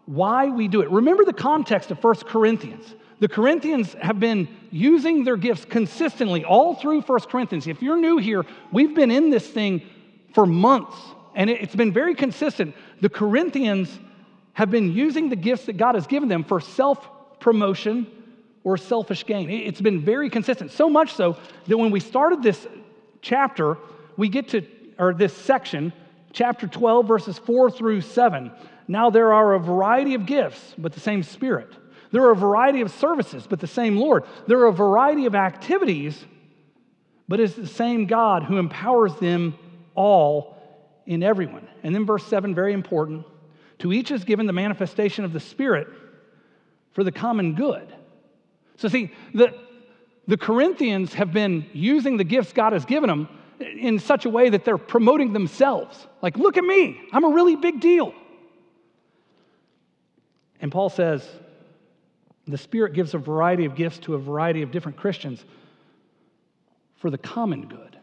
why 0.06 0.46
we 0.46 0.68
do 0.68 0.82
it. 0.82 0.90
Remember 0.92 1.24
the 1.24 1.32
context 1.32 1.90
of 1.90 2.02
1 2.02 2.14
Corinthians. 2.28 2.94
The 3.18 3.26
Corinthians 3.26 3.96
have 4.00 4.20
been 4.20 4.46
using 4.70 5.24
their 5.24 5.36
gifts 5.36 5.64
consistently 5.64 6.44
all 6.44 6.76
through 6.76 7.00
1 7.00 7.20
Corinthians. 7.22 7.66
If 7.66 7.82
you're 7.82 7.96
new 7.96 8.18
here, 8.18 8.46
we've 8.70 8.94
been 8.94 9.10
in 9.10 9.30
this 9.30 9.48
thing 9.48 9.82
for 10.34 10.46
months 10.46 10.96
and 11.34 11.50
it's 11.50 11.74
been 11.74 11.92
very 11.92 12.14
consistent. 12.14 12.74
The 13.00 13.08
Corinthians 13.08 13.98
have 14.52 14.70
been 14.70 14.92
using 14.92 15.28
the 15.28 15.36
gifts 15.36 15.66
that 15.66 15.76
God 15.76 15.94
has 15.94 16.06
given 16.06 16.28
them 16.28 16.44
for 16.44 16.60
self 16.60 17.08
promotion 17.40 18.06
or 18.62 18.76
selfish 18.78 19.26
gain. 19.26 19.50
It's 19.50 19.80
been 19.80 20.00
very 20.00 20.30
consistent. 20.30 20.70
So 20.70 20.88
much 20.88 21.12
so 21.12 21.36
that 21.66 21.76
when 21.76 21.90
we 21.90 22.00
started 22.00 22.42
this 22.42 22.66
chapter, 23.20 23.76
we 24.16 24.28
get 24.28 24.48
to, 24.48 24.66
or 24.98 25.12
this 25.12 25.34
section, 25.34 25.92
chapter 26.32 26.66
12, 26.66 27.06
verses 27.06 27.38
4 27.38 27.70
through 27.70 28.00
7. 28.00 28.50
Now 28.88 29.10
there 29.10 29.32
are 29.32 29.54
a 29.54 29.58
variety 29.58 30.14
of 30.14 30.24
gifts, 30.24 30.74
but 30.78 30.92
the 30.92 31.00
same 31.00 31.22
Spirit. 31.22 31.70
There 32.10 32.22
are 32.22 32.32
a 32.32 32.36
variety 32.36 32.80
of 32.80 32.90
services, 32.92 33.46
but 33.48 33.60
the 33.60 33.66
same 33.66 33.96
Lord. 33.96 34.24
There 34.46 34.60
are 34.60 34.68
a 34.68 34.72
variety 34.72 35.26
of 35.26 35.34
activities, 35.34 36.24
but 37.28 37.40
it's 37.40 37.54
the 37.54 37.66
same 37.66 38.06
God 38.06 38.44
who 38.44 38.58
empowers 38.58 39.14
them 39.16 39.58
all 39.94 40.53
in 41.06 41.22
everyone. 41.22 41.68
And 41.82 41.94
then 41.94 42.06
verse 42.06 42.24
7, 42.26 42.54
very 42.54 42.72
important. 42.72 43.26
To 43.80 43.92
each 43.92 44.10
is 44.10 44.24
given 44.24 44.46
the 44.46 44.52
manifestation 44.52 45.24
of 45.24 45.32
the 45.32 45.40
Spirit 45.40 45.88
for 46.92 47.04
the 47.04 47.12
common 47.12 47.54
good. 47.54 47.92
So, 48.76 48.88
see, 48.88 49.12
the, 49.32 49.54
the 50.26 50.36
Corinthians 50.36 51.14
have 51.14 51.32
been 51.32 51.66
using 51.72 52.16
the 52.16 52.24
gifts 52.24 52.52
God 52.52 52.72
has 52.72 52.84
given 52.84 53.08
them 53.08 53.28
in 53.60 53.98
such 53.98 54.24
a 54.24 54.30
way 54.30 54.50
that 54.50 54.64
they're 54.64 54.78
promoting 54.78 55.32
themselves. 55.32 56.06
Like, 56.22 56.36
look 56.36 56.56
at 56.56 56.64
me, 56.64 57.00
I'm 57.12 57.24
a 57.24 57.30
really 57.30 57.56
big 57.56 57.80
deal. 57.80 58.14
And 60.60 60.72
Paul 60.72 60.88
says 60.88 61.28
the 62.46 62.58
Spirit 62.58 62.94
gives 62.94 63.14
a 63.14 63.18
variety 63.18 63.64
of 63.64 63.74
gifts 63.74 63.98
to 64.00 64.14
a 64.14 64.18
variety 64.18 64.62
of 64.62 64.70
different 64.70 64.98
Christians 64.98 65.44
for 66.96 67.10
the 67.10 67.18
common 67.18 67.66
good. 67.66 67.93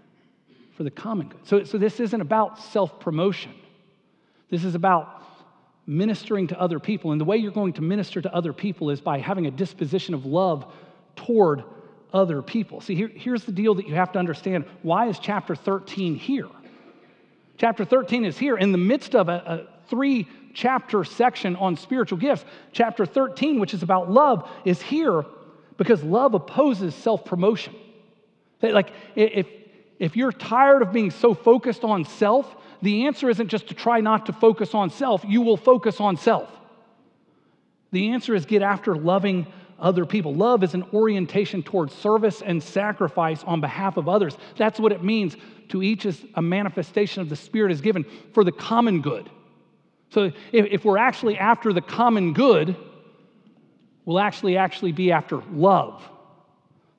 For 0.82 0.86
the 0.86 0.90
common 0.90 1.28
good. 1.28 1.48
So, 1.48 1.64
so 1.64 1.78
this 1.78 2.00
isn't 2.00 2.22
about 2.22 2.58
self 2.58 3.00
promotion, 3.00 3.54
this 4.50 4.64
is 4.64 4.74
about 4.74 5.22
ministering 5.86 6.48
to 6.48 6.60
other 6.60 6.80
people. 6.80 7.12
And 7.12 7.22
the 7.22 7.26
way 7.26 7.38
you're 7.38 7.52
going 7.52 7.74
to 7.74 7.84
minister 7.84 8.20
to 8.20 8.34
other 8.34 8.52
people 8.52 8.90
is 8.90 9.00
by 9.00 9.20
having 9.20 9.46
a 9.46 9.52
disposition 9.52 10.16
of 10.16 10.26
love 10.26 10.74
toward 11.16 11.64
other 12.12 12.42
people. 12.42 12.82
See, 12.82 12.96
here, 12.96 13.12
here's 13.14 13.44
the 13.44 13.52
deal 13.52 13.76
that 13.76 13.88
you 13.88 13.94
have 13.94 14.12
to 14.14 14.18
understand. 14.18 14.66
Why 14.82 15.06
is 15.06 15.20
chapter 15.20 15.54
13 15.54 16.16
here? 16.16 16.48
Chapter 17.58 17.86
13 17.86 18.26
is 18.26 18.40
here 18.40 18.58
in 18.58 18.72
the 18.72 18.80
midst 18.80 19.14
of 19.14 19.30
a, 19.30 19.34
a 19.46 19.88
three 19.88 20.28
chapter 20.56 21.04
section 21.04 21.56
on 21.58 21.76
spiritual 21.76 22.18
gifts. 22.18 22.44
Chapter 22.72 23.06
13, 23.06 23.60
which 23.60 23.76
is 23.76 23.84
about 23.84 24.10
love, 24.10 24.50
is 24.66 24.82
here 24.82 25.26
because 25.78 26.02
love 26.02 26.34
opposes 26.34 26.96
self 26.96 27.24
promotion. 27.24 27.76
Like, 28.64 28.94
if, 29.16 29.46
if 30.02 30.18
you're 30.18 30.32
tired 30.32 30.82
of 30.82 30.92
being 30.92 31.12
so 31.12 31.36
focused 31.36 31.84
on 31.84 32.06
self, 32.06 32.56
the 32.82 33.06
answer 33.06 33.30
isn't 33.30 33.50
just 33.50 33.68
to 33.68 33.76
try 33.76 34.02
not 34.02 34.26
to 34.26 34.34
focus 34.34 34.74
on 34.74 34.90
self, 34.90 35.24
you 35.28 35.42
will 35.42 35.58
focus 35.58 36.02
on 36.02 36.18
self. 36.18 36.50
The 37.92 38.10
answer 38.10 38.34
is 38.34 38.48
get 38.48 38.64
after 38.64 38.96
loving 38.96 39.46
other 39.78 40.08
people. 40.08 40.34
Love 40.34 40.64
is 40.64 40.74
an 40.74 40.86
orientation 40.92 41.62
towards 41.62 41.94
service 41.94 42.42
and 42.42 42.64
sacrifice 42.64 43.44
on 43.44 43.62
behalf 43.62 43.96
of 43.96 44.10
others. 44.10 44.36
That's 44.58 44.80
what 44.80 44.92
it 44.92 45.04
means. 45.04 45.38
To 45.70 45.84
each 45.84 46.08
is 46.08 46.26
a 46.34 46.42
manifestation 46.42 47.22
of 47.22 47.30
the 47.30 47.36
Spirit 47.36 47.72
is 47.72 47.80
given 47.80 48.04
for 48.34 48.44
the 48.44 48.52
common 48.52 49.02
good. 49.02 49.30
So 50.10 50.32
if, 50.52 50.66
if 50.66 50.84
we're 50.84 50.98
actually 50.98 51.38
after 51.38 51.74
the 51.74 51.82
common 51.82 52.34
good, 52.34 52.76
we'll 54.06 54.20
actually 54.20 54.58
actually 54.58 54.94
be 54.94 55.12
after 55.12 55.44
love. 55.52 56.02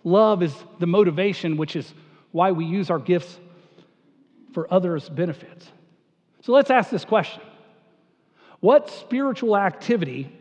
Love 0.05 0.45
is 0.45 0.55
the 0.79 0.87
motivation, 0.87 1.57
which 1.57 1.75
is 1.75 1.93
why 2.33 2.51
we 2.53 2.65
use 2.65 2.91
our 2.91 2.99
gifts 2.99 3.39
for 4.53 4.73
others' 4.73 5.09
benefits. 5.09 5.67
So 6.43 6.53
let's 6.53 6.71
ask 6.71 6.91
this 6.91 7.05
question 7.05 7.43
What 8.61 8.91
spiritual 8.91 9.57
activity 9.57 10.33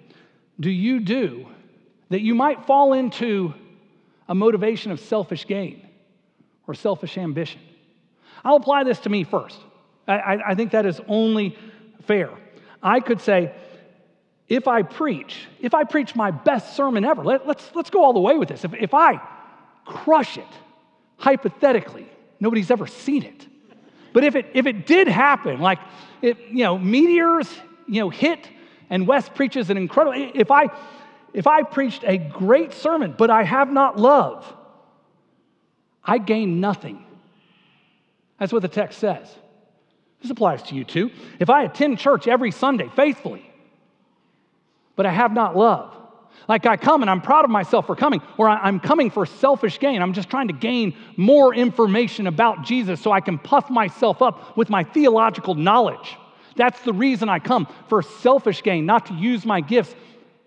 do 0.60 0.70
you 0.70 1.00
do 1.00 1.46
that 2.10 2.22
you 2.22 2.36
might 2.36 2.66
fall 2.66 2.94
into 2.94 3.54
a 4.28 4.36
motivation 4.36 4.92
of 4.92 5.00
selfish 5.00 5.46
gain 5.48 5.88
or 6.68 6.74
selfish 6.74 7.18
ambition? 7.18 7.62
I'll 8.44 8.56
apply 8.56 8.84
this 8.84 9.00
to 9.02 9.10
me 9.10 9.24
first. 9.24 9.58
I, 10.08 10.40
I 10.48 10.56
think 10.56 10.72
that 10.72 10.86
is 10.86 11.00
only 11.08 11.56
fair. 12.04 12.32
I 12.82 13.00
could 13.00 13.22
say, 13.22 13.54
if 14.48 14.68
I 14.68 14.82
preach, 14.82 15.48
if 15.60 15.74
I 15.74 15.84
preach 15.84 16.16
my 16.16 16.32
best 16.32 16.76
sermon 16.76 17.06
ever, 17.06 17.24
let, 17.24 17.42
us 17.42 17.48
let's, 17.48 17.72
let's 17.76 17.90
go 17.90 18.04
all 18.04 18.14
the 18.14 18.20
way 18.20 18.38
with 18.38 18.50
this. 18.50 18.66
If, 18.66 18.74
if 18.74 18.94
I 18.94 19.22
crush 19.86 20.38
it, 20.38 20.48
hypothetically, 21.22 22.08
nobody's 22.40 22.72
ever 22.72 22.88
seen 22.88 23.24
it. 23.24 23.48
But 24.12 24.24
if 24.24 24.36
it, 24.36 24.48
if 24.54 24.66
it 24.66 24.86
did 24.86 25.08
happen, 25.08 25.62
like, 25.62 25.80
it, 26.22 26.38
you 26.50 26.64
know, 26.64 26.78
meteors, 26.78 27.48
you 27.88 28.02
know, 28.02 28.10
hit 28.10 28.50
and 28.90 29.08
Wes 29.08 29.30
preaches 29.30 29.70
an 29.70 29.78
incredible, 29.78 30.32
if 30.34 30.52
I, 30.52 30.70
if 31.34 31.48
I 31.48 31.62
preached 31.64 32.04
a 32.06 32.18
great 32.18 32.74
sermon, 32.74 33.16
but 33.18 33.30
I 33.30 33.44
have 33.44 33.72
not 33.72 33.98
love, 33.98 34.52
I 36.04 36.18
gain 36.18 36.60
nothing. 36.60 37.06
That's 38.40 38.52
what 38.52 38.64
the 38.64 38.68
text 38.68 39.00
says. 39.00 39.34
This 40.22 40.32
applies 40.32 40.64
to 40.64 40.76
you 40.76 40.84
too. 40.84 41.12
If 41.40 41.50
I 41.50 41.64
attend 41.64 42.00
church 42.00 42.28
every 42.28 42.52
Sunday 42.52 42.90
faithfully, 42.96 43.50
but 44.96 45.06
I 45.06 45.12
have 45.12 45.32
not 45.32 45.56
love, 45.56 45.96
like 46.48 46.66
I 46.66 46.78
come 46.78 47.02
and 47.02 47.10
I'm 47.10 47.22
proud 47.22 47.46
of 47.46 47.52
myself 47.52 47.88
for 47.88 47.96
coming, 47.96 48.22
or 48.38 48.50
I'm 48.50 48.80
coming 48.80 49.10
for 49.10 49.26
selfish 49.26 49.80
gain. 49.80 50.02
I'm 50.02 50.14
just 50.14 50.30
trying 50.30 50.48
to 50.48 50.54
gain 50.54 50.96
more 51.18 51.54
information 51.54 52.28
about 52.28 52.64
Jesus 52.64 53.02
so 53.02 53.12
I 53.12 53.22
can 53.22 53.38
puff 53.38 53.70
myself 53.70 54.22
up 54.22 54.58
with 54.58 54.70
my 54.70 54.84
theological 54.84 55.56
knowledge. 55.56 56.18
That's 56.56 56.82
the 56.82 56.94
reason 56.94 57.30
I 57.30 57.40
come 57.40 57.68
for 57.88 58.02
selfish 58.02 58.64
gain, 58.64 58.86
not 58.86 59.06
to 59.08 59.14
use 59.14 59.46
my 59.46 59.62
gifts 59.62 59.96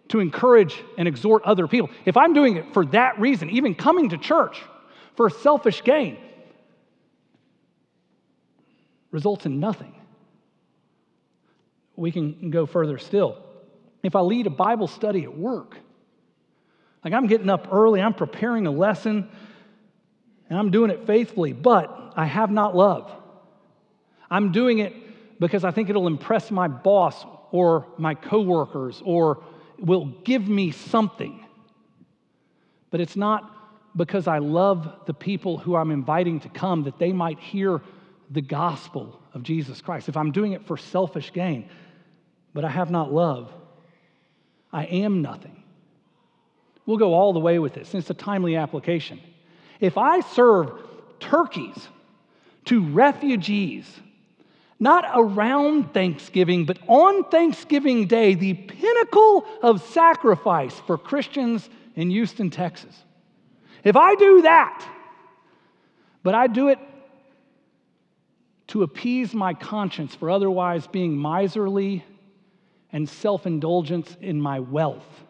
to 0.09 0.21
encourage 0.21 0.83
and 0.99 1.09
exhort 1.09 1.43
other 1.45 1.67
people. 1.67 1.91
If 2.05 2.17
I'm 2.17 2.35
doing 2.35 2.57
it 2.57 2.75
for 2.75 2.85
that 2.87 3.19
reason, 3.19 3.51
even 3.51 3.75
coming 3.75 4.11
to 4.11 4.19
church 4.19 4.61
for 5.17 5.31
selfish 5.31 5.83
gain, 5.83 6.19
results 9.11 9.47
in 9.47 9.61
nothing. 9.61 9.95
We 11.97 12.11
can 12.11 12.51
go 12.51 12.67
further 12.67 12.99
still. 12.99 13.39
If 14.03 14.17
I 14.17 14.21
lead 14.21 14.47
a 14.47 14.51
Bible 14.51 14.89
study 14.89 15.23
at 15.23 15.35
work, 15.37 15.79
like 17.05 17.13
I'm 17.13 17.27
getting 17.27 17.51
up 17.51 17.69
early, 17.71 18.01
I'm 18.01 18.15
preparing 18.15 18.67
a 18.67 18.71
lesson, 18.71 19.29
and 20.49 20.59
I'm 20.59 20.71
doing 20.71 20.91
it 20.91 21.07
faithfully, 21.07 21.53
but 21.53 22.15
I 22.17 22.25
have 22.25 22.51
not 22.51 22.75
love. 22.75 23.11
I'm 24.31 24.53
doing 24.53 24.79
it 24.79 24.95
because 25.39 25.65
I 25.65 25.71
think 25.71 25.91
it'll 25.91 26.07
impress 26.07 26.51
my 26.51 26.67
boss 26.69 27.25
or 27.51 27.87
my 27.99 28.15
coworkers 28.15 29.03
or 29.05 29.43
will 29.79 30.07
give 30.25 30.49
me 30.49 30.71
something. 30.71 31.45
But 32.91 33.01
it's 33.01 33.17
not 33.17 33.51
because 33.97 34.27
I 34.27 34.39
love 34.39 35.01
the 35.07 35.15
people 35.15 35.59
who 35.59 35.77
I'm 35.77 35.91
inviting 35.91 36.41
to 36.41 36.49
come 36.49 36.85
that 36.85 36.99
they 36.99 37.13
might 37.13 37.39
hear 37.39 37.81
the 38.31 38.41
gospel 38.41 39.21
of 39.35 39.43
Jesus 39.43 39.81
Christ, 39.81 40.09
if 40.09 40.17
I'm 40.17 40.33
doing 40.33 40.53
it 40.53 40.67
for 40.67 40.77
selfish 40.77 41.33
gain, 41.33 41.69
but 42.55 42.65
I 42.65 42.71
have 42.71 42.91
not 42.91 43.13
love, 43.13 43.53
I 44.73 44.85
am 44.85 45.23
nothing. 45.23 45.64
We'll 46.87 46.99
go 46.99 47.15
all 47.15 47.33
the 47.33 47.41
way 47.41 47.59
with 47.59 47.75
this, 47.75 47.95
it's 47.95 48.11
a 48.11 48.15
timely 48.15 48.57
application. 48.57 49.21
If 49.81 49.97
I 49.99 50.21
serve 50.21 50.73
turkeys 51.19 51.89
to 52.67 52.85
refugees, 52.85 53.87
not 54.79 55.05
around 55.15 55.95
Thanksgiving, 55.95 56.65
but 56.67 56.79
on 56.87 57.25
Thanksgiving 57.25 58.07
Day, 58.07 58.35
the 58.35 58.55
pinnacle 58.55 59.47
of 59.63 59.83
sacrifice 59.83 60.79
for 60.87 60.99
Christians 60.99 61.69
in 61.97 62.11
Houston, 62.11 62.51
Texas. 62.51 62.95
If 63.83 63.97
I 63.97 64.15
do 64.15 64.43
that, 64.43 64.87
but 66.23 66.35
I 66.35 66.47
do 66.47 66.69
it 66.69 66.79
to 68.69 68.83
appease 68.83 69.35
my 69.35 69.55
conscience 69.55 70.15
for 70.15 70.31
otherwise 70.31 70.87
being 70.87 71.17
miserly 71.17 72.05
and 72.93 73.09
self 73.09 73.47
indulgence 73.47 74.17
in 74.21 74.41
my 74.41 74.61
wealth 74.61 75.25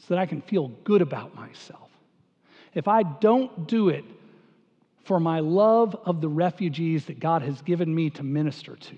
so 0.00 0.14
that 0.14 0.18
I 0.18 0.26
can 0.26 0.40
feel 0.42 0.68
good 0.84 1.02
about 1.02 1.34
myself. 1.34 1.90
If 2.74 2.88
I 2.88 3.02
don't 3.02 3.66
do 3.66 3.88
it 3.88 4.04
for 5.04 5.20
my 5.20 5.40
love 5.40 5.96
of 6.04 6.20
the 6.20 6.28
refugees 6.28 7.06
that 7.06 7.20
God 7.20 7.42
has 7.42 7.60
given 7.62 7.94
me 7.94 8.10
to 8.10 8.22
minister 8.22 8.76
to, 8.76 8.96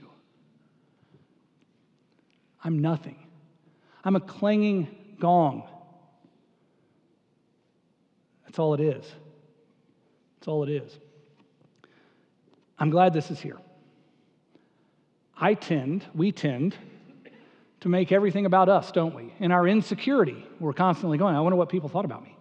I'm 2.64 2.78
nothing. 2.78 3.16
I'm 4.04 4.16
a 4.16 4.20
clanging 4.20 4.88
gong. 5.18 5.64
That's 8.44 8.58
all 8.58 8.74
it 8.74 8.80
is. 8.80 9.04
That's 10.38 10.48
all 10.48 10.62
it 10.62 10.70
is. 10.70 10.98
I'm 12.78 12.90
glad 12.90 13.12
this 13.12 13.30
is 13.30 13.40
here. 13.40 13.58
I 15.36 15.54
tend, 15.54 16.04
we 16.14 16.30
tend, 16.30 16.76
to 17.82 17.88
make 17.88 18.12
everything 18.12 18.46
about 18.46 18.68
us, 18.68 18.92
don't 18.92 19.12
we? 19.12 19.34
In 19.40 19.50
our 19.50 19.66
insecurity, 19.66 20.46
we're 20.60 20.72
constantly 20.72 21.18
going, 21.18 21.34
I 21.34 21.40
wonder 21.40 21.56
what 21.56 21.68
people 21.68 21.88
thought 21.88 22.04
about 22.04 22.22
me. 22.22 22.36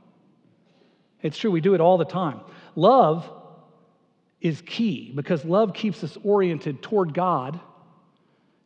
It's 1.24 1.36
true, 1.36 1.50
we 1.50 1.62
do 1.62 1.74
it 1.74 1.82
all 1.82 1.98
the 1.98 2.06
time. 2.06 2.42
Love 2.76 3.28
is 4.40 4.62
key 4.62 5.12
because 5.16 5.44
love 5.44 5.74
keeps 5.74 6.04
us 6.04 6.16
oriented 6.24 6.84
toward 6.84 7.16
God 7.16 7.60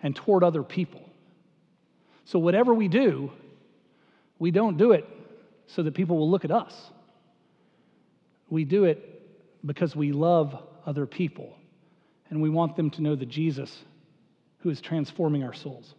and 0.03 0.13
toward 0.15 0.44
other 0.44 0.63
people. 0.63 1.10
So, 2.25 2.39
whatever 2.39 2.74
we 2.74 2.89
do, 2.89 3.32
we 4.38 4.51
don't 4.51 4.77
do 4.77 4.91
it 4.91 5.05
so 5.67 5.82
that 5.84 5.94
people 5.94 6.17
will 6.17 6.29
look 6.29 6.44
at 6.44 6.51
us. 6.51 6.74
We 8.50 8.65
do 8.65 8.84
it 8.84 9.22
because 9.65 9.96
we 9.96 10.12
love 10.12 10.62
other 10.86 11.05
people 11.05 11.55
and 12.29 12.41
we 12.41 12.50
want 12.50 12.75
them 12.75 12.89
to 12.91 13.01
know 13.01 13.15
the 13.15 13.25
Jesus 13.25 13.84
who 14.60 14.70
is 14.70 14.82
transforming 14.82 15.44
our 15.44 15.53
souls. 15.53 15.94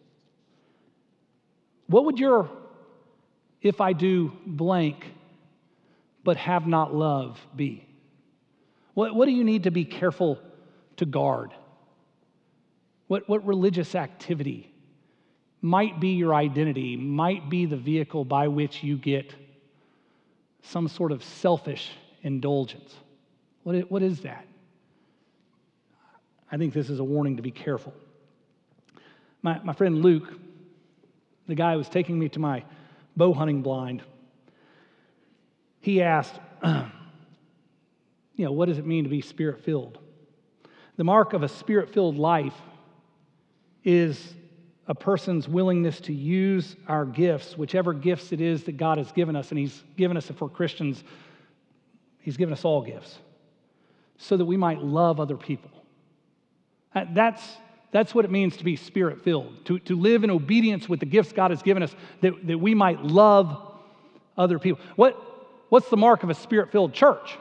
What 1.87 2.05
would 2.07 2.19
your 2.19 2.51
if 3.63 3.81
I 3.81 3.93
do 3.93 4.33
blank, 4.47 5.05
but 6.25 6.37
have 6.37 6.67
not 6.67 6.95
love 6.95 7.41
be? 7.55 7.87
What, 8.95 9.15
what 9.15 9.27
do 9.27 9.33
you 9.33 9.45
need 9.45 9.65
to 9.65 9.71
be 9.71 9.85
careful 9.85 10.39
to 10.97 11.05
guard? 11.05 11.53
What, 13.09 13.29
what 13.29 13.47
religious 13.47 13.95
activity 13.95 14.73
might 15.63 16.01
be 16.01 16.11
your 16.11 16.35
identity, 16.35 16.97
might 16.97 17.49
be 17.49 17.67
the 17.67 17.77
vehicle 17.77 18.25
by 18.25 18.49
which 18.49 18.83
you 18.83 18.97
get 18.97 19.35
some 20.63 20.89
sort 20.89 21.13
of 21.13 21.23
selfish 21.23 21.91
indulgence? 22.23 22.95
What 23.63 23.91
what 23.91 24.03
is 24.03 24.21
that? 24.21 24.47
I 26.51 26.57
think 26.57 26.73
this 26.73 26.89
is 26.89 27.01
a 27.01 27.05
warning 27.05 27.37
to 27.37 27.43
be 27.43 27.51
careful. 27.51 27.93
My, 29.43 29.61
my 29.65 29.73
friend 29.73 30.03
Luke, 30.03 30.33
the 31.47 31.55
guy 31.55 31.73
who 31.73 31.79
was 31.79 31.89
taking 31.89 32.19
me 32.19 32.29
to 32.31 32.39
my 32.39 32.65
bow 33.17 33.33
hunting 33.33 33.63
blind, 33.63 34.03
he 35.81 36.03
asked, 36.03 36.35
you 36.65 38.45
know, 38.45 38.53
what 38.53 38.67
does 38.69 38.79
it 38.79 38.87
mean 38.87 39.05
to 39.05 39.11
be 39.11 39.21
spirit 39.21 39.65
filled? 39.65 39.99
The 40.97 41.05
mark 41.05 41.33
of 41.33 41.43
a 41.43 41.49
spirit 41.49 41.91
filled 41.93 42.17
life 42.17 42.57
is 43.85 44.35
a 44.89 44.95
person's 44.95 45.49
willingness 45.49 46.01
to 46.01 46.13
use 46.13 46.77
our 46.89 47.05
gifts, 47.05 47.57
whichever 47.57 47.93
gifts 47.93 48.33
it 48.33 48.41
is 48.41 48.65
that 48.65 48.77
God 48.77 48.99
has 48.99 49.11
given 49.13 49.37
us, 49.37 49.51
and 49.51 49.59
He's 49.59 49.83
given 49.97 50.17
us 50.17 50.31
for 50.31 50.49
Christians, 50.49 51.03
He's 52.21 52.37
given 52.37 52.53
us 52.53 52.65
all 52.65 52.83
gifts, 52.83 53.19
so 54.19 54.37
that 54.37 54.45
we 54.45 54.57
might 54.57 54.83
love 54.83 55.21
other 55.21 55.37
people. 55.37 55.71
That's, 56.95 57.43
that's 57.97 58.15
what 58.15 58.25
it 58.25 58.31
means 58.31 58.59
to 58.59 58.65
be 58.65 58.77
spirit 58.77 59.23
filled, 59.23 59.65
to, 59.65 59.79
to 59.81 59.97
live 59.97 60.23
in 60.23 60.31
obedience 60.31 60.89
with 60.89 61.01
the 61.01 61.07
gifts 61.07 61.33
God 61.33 61.51
has 61.51 61.63
given 61.63 61.83
us, 61.83 61.95
that, 62.21 62.47
that 62.47 62.59
we 62.59 62.75
might 62.75 63.03
love 63.03 63.75
other 64.37 64.59
people. 64.59 64.81
What, 64.97 65.21
what's 65.71 65.89
the 65.89 65.97
mark 65.97 66.23
of 66.23 66.29
a 66.29 66.35
spirit 66.35 66.71
filled 66.71 66.93
church? 66.93 67.39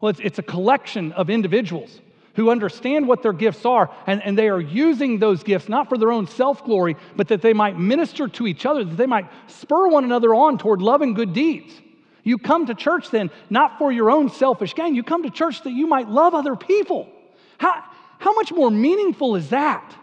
Well, 0.00 0.10
it's, 0.10 0.20
it's 0.20 0.38
a 0.38 0.42
collection 0.42 1.12
of 1.12 1.30
individuals 1.30 2.00
who 2.34 2.50
understand 2.50 3.08
what 3.08 3.22
their 3.22 3.32
gifts 3.32 3.64
are, 3.64 3.90
and, 4.06 4.22
and 4.22 4.36
they 4.36 4.48
are 4.48 4.60
using 4.60 5.18
those 5.18 5.42
gifts 5.42 5.68
not 5.68 5.88
for 5.88 5.96
their 5.96 6.12
own 6.12 6.26
self 6.26 6.64
glory, 6.64 6.96
but 7.14 7.28
that 7.28 7.40
they 7.40 7.52
might 7.52 7.78
minister 7.78 8.28
to 8.28 8.46
each 8.46 8.66
other, 8.66 8.84
that 8.84 8.96
they 8.96 9.06
might 9.06 9.26
spur 9.46 9.88
one 9.88 10.04
another 10.04 10.34
on 10.34 10.58
toward 10.58 10.82
love 10.82 11.02
and 11.02 11.16
good 11.16 11.32
deeds. 11.32 11.72
You 12.24 12.38
come 12.38 12.66
to 12.66 12.74
church 12.74 13.10
then 13.10 13.30
not 13.48 13.78
for 13.78 13.92
your 13.92 14.10
own 14.10 14.30
selfish 14.30 14.74
gain, 14.74 14.94
you 14.94 15.02
come 15.02 15.22
to 15.22 15.30
church 15.30 15.62
that 15.62 15.72
you 15.72 15.86
might 15.86 16.08
love 16.08 16.34
other 16.34 16.56
people. 16.56 17.08
How, 17.58 17.84
how 18.26 18.32
much 18.32 18.50
more 18.50 18.72
meaningful 18.72 19.36
is 19.36 19.50
that? 19.50 19.96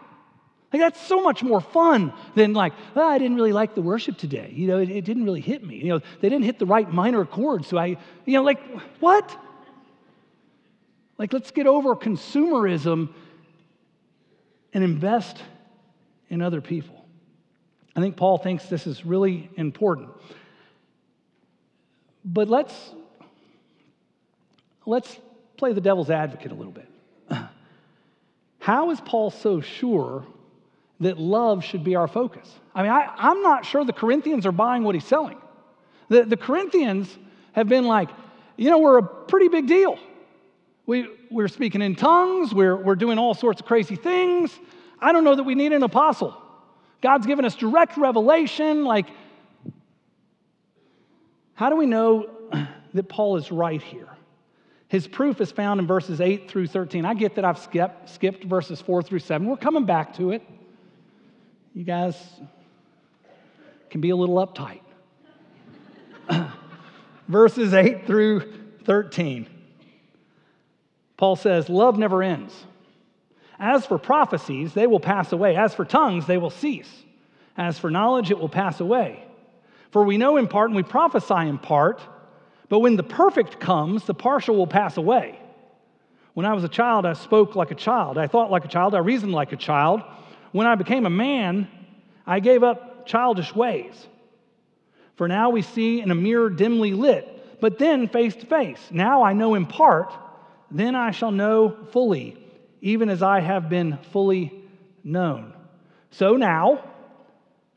Like, 0.72 0.80
that's 0.80 0.98
so 0.98 1.20
much 1.20 1.42
more 1.42 1.60
fun 1.60 2.10
than 2.34 2.54
like, 2.54 2.72
oh, 2.96 3.06
I 3.06 3.18
didn't 3.18 3.36
really 3.36 3.52
like 3.52 3.74
the 3.74 3.82
worship 3.82 4.16
today. 4.16 4.50
You 4.56 4.66
know, 4.66 4.78
it, 4.78 4.88
it 4.88 5.04
didn't 5.04 5.24
really 5.24 5.42
hit 5.42 5.62
me. 5.62 5.76
You 5.76 5.90
know, 5.90 5.98
they 6.22 6.30
didn't 6.30 6.46
hit 6.46 6.58
the 6.58 6.64
right 6.64 6.90
minor 6.90 7.26
chord. 7.26 7.66
So 7.66 7.76
I, 7.76 7.98
you 8.24 8.32
know, 8.38 8.42
like, 8.42 8.62
what? 8.98 9.38
Like, 11.18 11.34
let's 11.34 11.50
get 11.50 11.66
over 11.66 11.94
consumerism 11.94 13.12
and 14.72 14.82
invest 14.82 15.36
in 16.30 16.40
other 16.40 16.62
people. 16.62 17.04
I 17.94 18.00
think 18.00 18.16
Paul 18.16 18.38
thinks 18.38 18.64
this 18.70 18.86
is 18.86 19.04
really 19.04 19.50
important. 19.58 20.08
But 22.24 22.48
let's 22.48 22.74
let's 24.86 25.14
play 25.58 25.74
the 25.74 25.82
devil's 25.82 26.08
advocate 26.08 26.52
a 26.52 26.54
little 26.54 26.72
bit. 26.72 26.88
How 28.64 28.92
is 28.92 29.00
Paul 29.02 29.30
so 29.30 29.60
sure 29.60 30.24
that 31.00 31.18
love 31.18 31.62
should 31.62 31.84
be 31.84 31.96
our 31.96 32.08
focus? 32.08 32.50
I 32.74 32.82
mean, 32.82 32.92
I, 32.92 33.30
am 33.30 33.42
not 33.42 33.66
sure 33.66 33.84
the 33.84 33.92
Corinthians 33.92 34.46
are 34.46 34.52
buying 34.52 34.84
what 34.84 34.94
he's 34.94 35.04
selling. 35.04 35.36
The, 36.08 36.22
the 36.22 36.38
Corinthians 36.38 37.14
have 37.52 37.68
been 37.68 37.84
like, 37.84 38.08
you 38.56 38.70
know, 38.70 38.78
we're 38.78 38.96
a 38.96 39.02
pretty 39.02 39.48
big 39.48 39.66
deal. 39.66 39.98
We, 40.86 41.06
we're 41.30 41.48
speaking 41.48 41.82
in 41.82 41.94
tongues, 41.94 42.54
we're, 42.54 42.74
we're 42.74 42.94
doing 42.94 43.18
all 43.18 43.34
sorts 43.34 43.60
of 43.60 43.66
crazy 43.66 43.96
things. 43.96 44.58
I 44.98 45.12
don't 45.12 45.24
know 45.24 45.34
that 45.34 45.44
we 45.44 45.54
need 45.54 45.74
an 45.74 45.82
apostle. 45.82 46.34
God's 47.02 47.26
given 47.26 47.44
us 47.44 47.54
direct 47.56 47.98
revelation. 47.98 48.86
Like, 48.86 49.08
how 51.52 51.68
do 51.68 51.76
we 51.76 51.84
know 51.84 52.30
that 52.94 53.10
Paul 53.10 53.36
is 53.36 53.52
right 53.52 53.82
here? 53.82 54.08
His 54.94 55.08
proof 55.08 55.40
is 55.40 55.50
found 55.50 55.80
in 55.80 55.88
verses 55.88 56.20
8 56.20 56.48
through 56.48 56.68
13. 56.68 57.04
I 57.04 57.14
get 57.14 57.34
that 57.34 57.44
I've 57.44 57.58
skipped, 57.58 58.08
skipped 58.10 58.44
verses 58.44 58.80
4 58.80 59.02
through 59.02 59.18
7. 59.18 59.44
We're 59.44 59.56
coming 59.56 59.86
back 59.86 60.14
to 60.18 60.30
it. 60.30 60.40
You 61.74 61.82
guys 61.82 62.16
can 63.90 64.00
be 64.00 64.10
a 64.10 64.16
little 64.16 64.36
uptight. 64.36 64.82
verses 67.26 67.74
8 67.74 68.06
through 68.06 68.52
13. 68.84 69.48
Paul 71.16 71.34
says, 71.34 71.68
Love 71.68 71.98
never 71.98 72.22
ends. 72.22 72.54
As 73.58 73.84
for 73.84 73.98
prophecies, 73.98 74.74
they 74.74 74.86
will 74.86 75.00
pass 75.00 75.32
away. 75.32 75.56
As 75.56 75.74
for 75.74 75.84
tongues, 75.84 76.28
they 76.28 76.38
will 76.38 76.50
cease. 76.50 77.02
As 77.56 77.80
for 77.80 77.90
knowledge, 77.90 78.30
it 78.30 78.38
will 78.38 78.48
pass 78.48 78.78
away. 78.78 79.24
For 79.90 80.04
we 80.04 80.18
know 80.18 80.36
in 80.36 80.46
part 80.46 80.70
and 80.70 80.76
we 80.76 80.84
prophesy 80.84 81.48
in 81.48 81.58
part, 81.58 82.00
but 82.68 82.80
when 82.80 82.96
the 82.96 83.02
perfect 83.02 83.60
comes, 83.60 84.04
the 84.04 84.14
partial 84.14 84.56
will 84.56 84.66
pass 84.66 84.96
away. 84.96 85.38
When 86.34 86.46
I 86.46 86.54
was 86.54 86.64
a 86.64 86.68
child, 86.68 87.06
I 87.06 87.12
spoke 87.12 87.54
like 87.54 87.70
a 87.70 87.76
child. 87.76 88.18
I 88.18 88.26
thought 88.26 88.50
like 88.50 88.64
a 88.64 88.68
child. 88.68 88.94
I 88.94 88.98
reasoned 88.98 89.32
like 89.32 89.52
a 89.52 89.56
child. 89.56 90.02
When 90.52 90.66
I 90.66 90.74
became 90.74 91.06
a 91.06 91.10
man, 91.10 91.68
I 92.26 92.40
gave 92.40 92.62
up 92.62 93.06
childish 93.06 93.54
ways. 93.54 93.94
For 95.16 95.28
now 95.28 95.50
we 95.50 95.62
see 95.62 96.00
in 96.00 96.10
a 96.10 96.14
mirror 96.14 96.50
dimly 96.50 96.92
lit, 96.92 97.60
but 97.60 97.78
then 97.78 98.08
face 98.08 98.34
to 98.36 98.46
face. 98.46 98.80
Now 98.90 99.22
I 99.22 99.32
know 99.32 99.54
in 99.54 99.66
part 99.66 100.12
then 100.74 100.96
I 100.96 101.12
shall 101.12 101.30
know 101.30 101.76
fully, 101.92 102.36
even 102.80 103.08
as 103.08 103.22
I 103.22 103.40
have 103.40 103.68
been 103.68 103.98
fully 104.12 104.52
known. 105.04 105.54
So 106.10 106.36
now, 106.36 106.84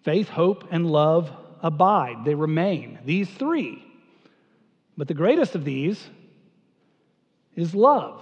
faith, 0.04 0.30
hope, 0.30 0.68
and 0.72 0.90
love 0.90 1.32
abide. 1.62 2.26
They 2.26 2.34
remain, 2.34 2.98
these 3.06 3.30
three. 3.30 3.84
But 4.98 5.08
the 5.08 5.14
greatest 5.14 5.56
of 5.56 5.64
these 5.64 6.04
is 7.56 7.76
love. 7.76 8.22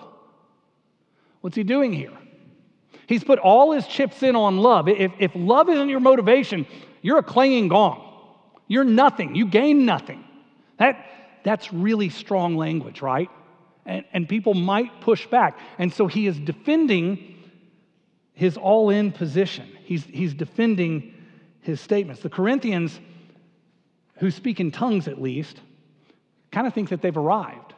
What's 1.41 1.55
he 1.55 1.63
doing 1.63 1.93
here? 1.93 2.11
He's 3.07 3.23
put 3.23 3.39
all 3.39 3.71
his 3.71 3.87
chips 3.87 4.23
in 4.23 4.35
on 4.35 4.57
love. 4.57 4.87
If, 4.89 5.11
if 5.19 5.31
love 5.35 5.69
isn't 5.69 5.89
your 5.89 5.99
motivation, 5.99 6.65
you're 7.01 7.19
a 7.19 7.23
clanging 7.23 7.67
gong. 7.67 8.01
You're 8.67 8.83
nothing. 8.83 9.35
You 9.35 9.45
gain 9.45 9.85
nothing. 9.85 10.23
That, 10.79 11.05
that's 11.43 11.71
really 11.71 12.09
strong 12.09 12.57
language, 12.57 13.01
right? 13.01 13.29
and, 13.85 14.03
and 14.13 14.27
people 14.27 14.53
might 14.53 15.01
push 15.01 15.27
back. 15.27 15.57
And 15.77 15.93
so 15.93 16.07
he 16.07 16.27
is 16.27 16.39
defending 16.39 17.33
his 18.33 18.57
all 18.57 18.89
in 18.89 19.11
position, 19.13 19.71
he's, 19.85 20.03
he's 20.03 20.33
defending 20.33 21.13
his 21.61 21.79
statements. 21.79 22.21
The 22.21 22.29
Corinthians, 22.29 22.99
who 24.17 24.29
speak 24.29 24.59
in 24.59 24.71
tongues 24.71 25.07
at 25.07 25.21
least, 25.21 25.61
kind 26.55 26.65
of 26.65 26.73
think 26.73 26.87
that 26.89 27.01
they've 27.01 27.17
arrived. 27.17 27.73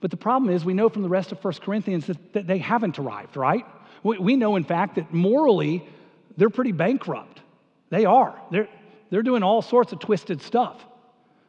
But 0.00 0.10
the 0.10 0.16
problem 0.16 0.50
is, 0.50 0.64
we 0.64 0.72
know 0.72 0.88
from 0.88 1.02
the 1.02 1.10
rest 1.10 1.30
of 1.30 1.44
1 1.44 1.54
Corinthians 1.60 2.06
that, 2.06 2.46
they 2.46 2.56
haven't 2.56 2.98
arrived, 2.98 3.36
right? 3.36 3.66
We, 4.02 4.18
we 4.18 4.36
know, 4.36 4.56
in 4.56 4.64
fact, 4.64 4.94
that 4.94 5.12
morally, 5.12 5.86
they're 6.38 6.50
pretty 6.50 6.72
bankrupt. 6.72 7.42
They 7.90 8.06
are. 8.06 8.34
They're, 8.50 8.68
they're 9.10 9.22
doing 9.22 9.42
all 9.42 9.60
sorts 9.60 9.92
of 9.92 9.98
twisted 9.98 10.40
stuff. 10.40 10.82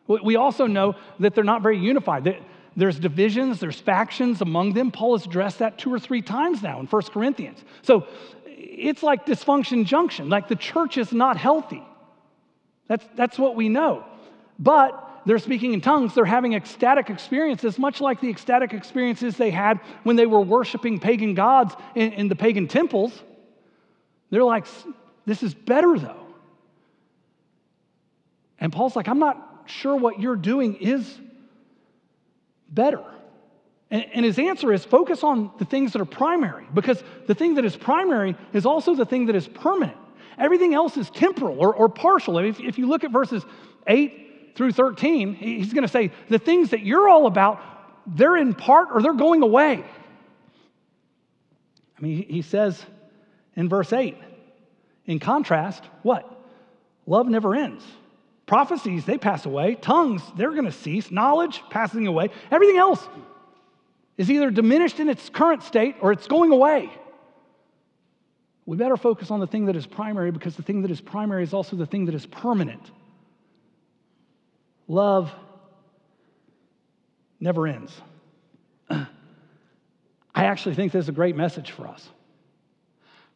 We 0.08 0.36
also 0.36 0.68
know 0.68 0.96
that 1.20 1.34
they're 1.34 1.46
not 1.46 1.64
very 1.64 1.80
unified. 1.80 2.38
There's 2.76 3.00
divisions, 3.00 3.62
there's 3.62 3.80
factions 3.80 4.42
among 4.42 4.74
them. 4.74 4.92
Paul 4.92 5.18
has 5.18 5.26
addressed 5.26 5.60
that 5.60 5.78
two 5.80 5.92
or 5.92 5.98
three 5.98 6.22
times 6.22 6.62
now 6.62 6.82
in 6.82 6.88
1 6.88 7.02
Corinthians. 7.04 7.64
So 7.84 8.06
it's 8.46 9.02
like 9.02 9.26
dysfunction 9.26 9.86
junction, 9.86 10.28
like 10.30 10.50
the 10.50 10.58
church 10.58 10.98
is 10.98 11.14
not 11.14 11.38
healthy. 11.38 11.84
That's, 12.88 13.06
that's 13.16 13.40
what 13.40 13.56
we 13.56 13.70
know. 13.70 14.06
But 14.60 15.02
they're 15.26 15.40
speaking 15.40 15.74
in 15.74 15.82
tongues, 15.82 16.14
they're 16.14 16.26
having 16.26 16.54
ecstatic 16.54 17.10
experiences, 17.10 17.80
much 17.80 18.00
like 18.00 18.22
the 18.22 18.30
ecstatic 18.30 18.74
experiences 18.74 19.38
they 19.38 19.50
had 19.50 19.80
when 20.04 20.16
they 20.16 20.28
were 20.28 20.42
worshiping 20.42 21.00
pagan 21.00 21.34
gods 21.34 21.74
in, 21.96 22.14
in 22.14 22.28
the 22.28 22.36
pagan 22.36 22.68
temples. 22.68 23.24
They're 24.30 24.44
like, 24.44 24.66
this 25.26 25.42
is 25.42 25.54
better 25.54 25.98
though. 25.98 26.28
And 28.60 28.72
Paul's 28.72 28.96
like, 28.96 29.08
I'm 29.08 29.20
not 29.20 29.64
sure 29.66 29.96
what 29.96 30.20
you're 30.20 30.36
doing 30.36 30.76
is 30.76 31.20
better? 32.70 33.04
And, 33.90 34.06
and 34.14 34.26
his 34.26 34.38
answer 34.38 34.72
is 34.72 34.86
focus 34.86 35.24
on 35.24 35.52
the 35.58 35.66
things 35.66 35.94
that 35.94 36.02
are 36.02 36.06
primary, 36.06 36.66
because 36.74 37.04
the 37.28 37.36
thing 37.36 37.56
that 37.56 37.66
is 37.66 37.76
primary 37.76 38.36
is 38.54 38.66
also 38.66 38.96
the 38.96 39.06
thing 39.06 39.26
that 39.28 39.36
is 39.36 39.48
permanent. 39.48 39.98
Everything 40.38 40.74
else 40.74 40.98
is 40.98 41.10
temporal 41.10 41.60
or, 41.60 41.74
or 41.74 41.90
partial. 41.90 42.38
If, 42.38 42.60
if 42.60 42.78
you 42.78 42.88
look 42.88 43.04
at 43.04 43.12
verses 43.12 43.44
8 43.88 44.25
through 44.56 44.72
13, 44.72 45.36
he's 45.36 45.74
going 45.74 45.84
to 45.84 45.88
say 45.88 46.12
the 46.30 46.40
things 46.40 46.72
that 46.72 46.82
you're 46.82 47.08
all 47.10 47.28
about, 47.28 47.62
they're 48.08 48.38
in 48.38 48.54
part 48.54 48.90
or 48.92 49.02
they're 49.02 49.14
going 49.14 49.44
away. 49.44 49.84
I 51.98 52.02
mean, 52.02 52.26
he 52.28 52.42
says 52.42 52.84
in 53.56 53.70
verse 53.70 53.94
8, 53.94 54.18
in 55.06 55.20
contrast, 55.20 55.84
what? 56.02 56.32
Love 57.06 57.28
never 57.28 57.56
ends. 57.56 57.84
Prophecies, 58.46 59.06
they 59.06 59.18
pass 59.18 59.46
away. 59.46 59.76
Tongues, 59.76 60.22
they're 60.38 60.52
going 60.52 60.66
to 60.66 60.72
cease. 60.72 61.12
Knowledge, 61.12 61.62
passing 61.70 62.08
away. 62.08 62.30
Everything 62.52 62.78
else 62.78 63.08
is 64.18 64.30
either 64.30 64.50
diminished 64.50 65.00
in 65.00 65.10
its 65.10 65.30
current 65.30 65.64
state 65.64 65.96
or 66.02 66.12
it's 66.12 66.28
going 66.28 66.52
away. 66.52 66.90
We 68.66 68.78
better 68.78 68.98
focus 68.98 69.32
on 69.32 69.40
the 69.40 69.48
thing 69.48 69.66
that 69.66 69.76
is 69.76 69.86
primary 69.86 70.32
because 70.32 70.56
the 70.56 70.64
thing 70.64 70.82
that 70.84 70.92
is 70.92 71.02
primary 71.02 71.44
is 71.44 71.54
also 71.54 71.76
the 71.76 71.86
thing 71.86 72.06
that 72.06 72.16
is 72.16 72.26
permanent. 72.26 72.92
Love 74.88 75.32
never 77.40 77.68
ends. 77.68 77.94
I 78.90 79.06
actually 80.36 80.76
think 80.76 80.92
this 80.92 81.06
is 81.06 81.10
a 81.10 81.14
great 81.14 81.36
message 81.36 81.72
for 81.72 81.88
us. 81.88 82.08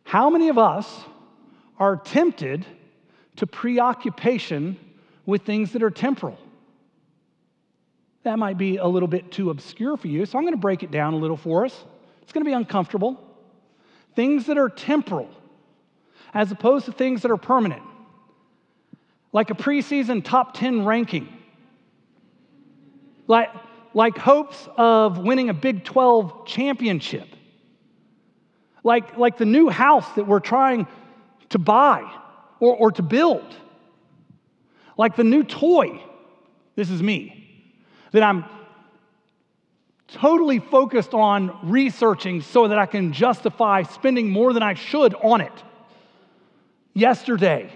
How 0.04 0.30
many 0.30 0.50
of 0.50 0.58
us 0.58 0.88
are 1.78 1.96
tempted 1.96 2.66
to 3.38 3.48
preoccupation 3.48 4.78
with 5.26 5.44
things 5.44 5.72
that 5.74 5.84
are 5.84 5.92
temporal? 5.92 6.38
That 8.24 8.38
might 8.38 8.58
be 8.58 8.78
a 8.78 8.86
little 8.86 9.08
bit 9.08 9.32
too 9.32 9.50
obscure 9.50 9.96
for 9.98 10.08
you, 10.08 10.26
so 10.26 10.38
I'm 10.38 10.44
going 10.44 10.54
to 10.54 10.60
break 10.60 10.84
it 10.84 10.92
down 10.92 11.14
a 11.14 11.18
little 11.18 11.38
for 11.38 11.66
us. 11.66 11.86
It's 12.22 12.34
going 12.34 12.44
to 12.44 12.50
be 12.50 12.54
uncomfortable. 12.54 13.20
Things 14.16 14.48
that 14.48 14.58
are 14.58 14.70
temporal, 14.70 15.30
as 16.34 16.52
opposed 16.52 16.86
to 16.86 16.92
things 16.92 17.22
that 17.22 17.32
are 17.32 17.38
permanent, 17.38 17.82
like 19.32 19.52
a 19.52 19.56
preseason 19.56 20.24
top 20.24 20.54
10 20.54 20.86
ranking, 20.86 21.30
like, 23.30 23.52
like 23.94 24.18
hopes 24.18 24.68
of 24.76 25.20
winning 25.20 25.50
a 25.50 25.54
Big 25.54 25.86
12 25.86 26.48
championship, 26.48 27.28
like, 28.84 29.18
like 29.18 29.38
the 29.38 29.46
new 29.46 29.70
house 29.70 30.08
that 30.16 30.26
we're 30.26 30.40
trying 30.40 30.88
to 31.50 31.60
buy 31.60 32.12
or, 32.60 32.76
or 32.76 32.92
to 32.92 33.04
build, 33.04 33.46
like 34.98 35.16
the 35.16 35.24
new 35.24 35.44
toy. 35.44 36.02
This 36.76 36.90
is 36.90 37.04
me 37.04 37.46
that 38.12 38.24
I'm 38.24 38.46
totally 40.08 40.58
focused 40.58 41.14
on 41.14 41.70
researching 41.70 42.42
so 42.42 42.68
that 42.68 42.80
I 42.80 42.88
can 42.88 43.14
justify 43.14 43.84
spending 43.84 44.32
more 44.32 44.54
than 44.54 44.64
I 44.64 44.74
should 44.74 45.14
on 45.14 45.42
it. 45.42 45.54
Yesterday, 46.96 47.72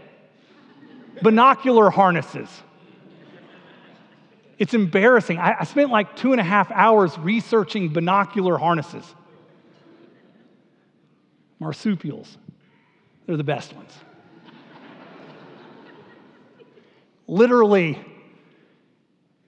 binocular 1.21 1.91
harnesses. 1.91 2.49
It's 4.59 4.73
embarrassing. 4.73 5.39
I, 5.39 5.55
I, 5.61 5.63
spent 5.63 5.89
like 5.89 6.15
two 6.15 6.31
and 6.31 6.39
a 6.39 6.43
half 6.43 6.69
hours 6.71 7.17
researching 7.17 7.89
binocular 7.89 8.57
harnesses. 8.57 9.03
Marsupials, 11.59 12.37
they're 13.25 13.37
the 13.37 13.43
best 13.43 13.73
ones. 13.73 13.91
Literally, 17.27 17.99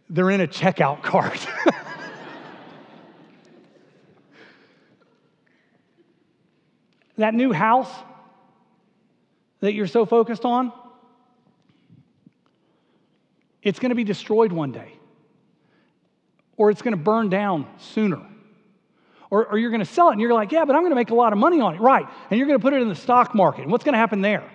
they're 0.10 0.32
in 0.32 0.42
a 0.42 0.48
checkout 0.48 1.04
cart. 1.04 1.48
that 7.18 7.34
new 7.34 7.54
house 7.54 7.92
that 9.60 9.74
you're 9.74 9.88
so 9.88 10.06
focused 10.06 10.46
on, 10.46 10.72
it's 13.62 13.80
going 13.80 13.90
to 13.90 13.96
be 13.96 14.04
destroyed 14.04 14.52
one 14.52 14.72
day. 14.72 14.95
Or 16.58 16.72
it's 16.72 16.82
going 16.82 16.96
to 16.96 17.02
burn 17.02 17.30
down 17.30 17.68
sooner. 17.78 18.22
Or, 19.30 19.46
or 19.46 19.58
you're 19.58 19.72
going 19.72 19.84
to 19.84 19.86
sell 19.86 20.10
it 20.10 20.14
and 20.14 20.22
you're 20.22 20.34
like, 20.34 20.52
yeah, 20.52 20.66
but 20.66 20.76
I'm 20.76 20.82
going 20.82 20.92
to 20.92 20.96
make 20.96 21.10
a 21.10 21.16
lot 21.16 21.34
of 21.34 21.40
money 21.40 21.60
on 21.60 21.76
it. 21.76 21.82
Right. 21.82 22.06
And 22.30 22.38
you're 22.38 22.48
going 22.48 22.60
to 22.60 22.64
put 22.64 22.74
it 22.74 22.82
in 22.82 22.90
the 22.90 22.96
stock 22.96 23.36
market. 23.36 23.64
And 23.64 23.72
what's 23.72 23.84
going 23.84 23.94
to 23.94 24.00
happen 24.00 24.22
there? 24.22 24.50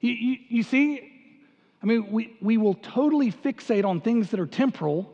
You, 0.00 0.12
you, 0.12 0.36
you 0.48 0.62
see, 0.62 1.12
I 1.82 1.86
mean, 1.86 2.10
we, 2.12 2.36
we 2.40 2.58
will 2.58 2.74
totally 2.74 3.32
fixate 3.32 3.84
on 3.84 4.00
things 4.00 4.30
that 4.30 4.40
are 4.40 4.46
temporal 4.46 5.12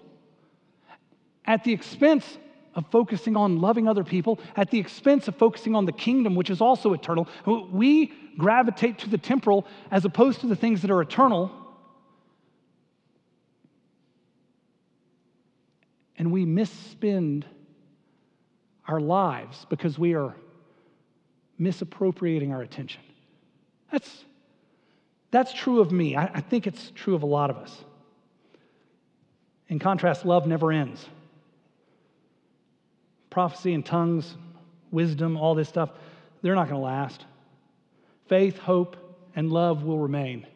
at 1.45 1.65
the 1.65 1.73
expense 1.73 2.39
of 2.75 2.87
focusing 2.91 3.37
on 3.37 3.61
loving 3.61 3.87
other 3.87 4.05
people, 4.05 4.39
at 4.57 4.71
the 4.71 4.79
expense 4.79 5.29
of 5.29 5.37
focusing 5.37 5.75
on 5.75 5.85
the 5.85 5.93
kingdom, 5.93 6.35
which 6.35 6.51
is 6.51 6.61
also 6.61 6.93
eternal. 6.93 7.29
We 7.47 8.13
gravitate 8.39 8.99
to 9.01 9.11
the 9.11 9.19
temporal 9.19 9.67
as 9.91 10.05
opposed 10.05 10.41
to 10.41 10.47
the 10.47 10.57
things 10.57 10.83
that 10.83 10.91
are 10.91 11.01
eternal. 11.01 11.51
And 16.23 16.31
we 16.31 16.47
misspend 16.47 17.43
our 18.87 19.01
lives 19.01 19.67
because 19.69 19.99
we 19.99 20.15
are 20.15 20.37
misappropriating 21.59 22.53
our 22.53 22.63
attention. 22.63 23.03
That's 23.91 24.25
that's 25.33 25.53
true 25.53 25.81
of 25.81 25.91
me. 25.91 26.15
I, 26.15 26.27
I 26.27 26.41
think 26.41 26.69
it's 26.69 26.93
true 26.95 27.17
of 27.17 27.25
a 27.25 27.27
lot 27.27 27.51
of 27.51 27.57
us. 27.57 27.77
In 29.67 29.81
contrast, 29.81 30.25
love 30.25 30.47
never 30.47 30.71
ends. 30.71 31.05
Prophecy 33.29 33.75
and 33.75 33.85
tongues, 33.85 34.37
wisdom, 34.93 35.37
all 35.37 35.57
this 35.57 35.69
stuff, 35.69 35.91
they're 36.41 36.55
not 36.55 36.69
going 36.69 36.81
to 36.81 36.85
last. 36.87 37.27
Faith, 38.29 38.59
hope, 38.59 38.97
and 39.35 39.51
love 39.51 39.83
will 39.83 39.99
remain. 39.99 40.47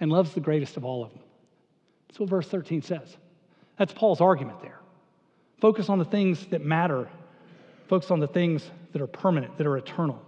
And 0.00 0.10
love's 0.10 0.32
the 0.32 0.40
greatest 0.40 0.78
of 0.78 0.84
all 0.86 1.04
of 1.04 1.10
them. 1.10 1.20
That's 2.08 2.20
what 2.20 2.30
verse 2.30 2.48
13 2.48 2.80
says. 2.80 3.18
That's 3.78 3.92
Paul's 3.92 4.20
argument 4.20 4.60
there. 4.62 4.78
Focus 5.60 5.88
on 5.88 5.98
the 5.98 6.04
things 6.04 6.44
that 6.46 6.64
matter, 6.64 7.08
focus 7.88 8.10
on 8.10 8.20
the 8.20 8.26
things 8.26 8.68
that 8.92 9.00
are 9.00 9.06
permanent, 9.06 9.56
that 9.58 9.66
are 9.66 9.76
eternal. 9.76 10.20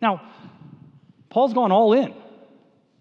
Now, 0.00 0.22
Paul's 1.28 1.52
gone 1.52 1.72
all 1.72 1.92
in. 1.92 2.14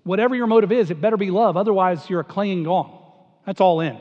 Whatever 0.04 0.36
your 0.36 0.48
motive 0.48 0.72
is, 0.72 0.92
it 0.92 1.02
better 1.02 1.18
be 1.18 1.32
love. 1.32 1.58
Otherwise, 1.58 2.10
you're 2.10 2.20
a 2.20 2.26
clanging 2.26 2.64
gong. 2.64 2.98
That's 3.46 3.62
all 3.62 3.80
in. 3.80 4.00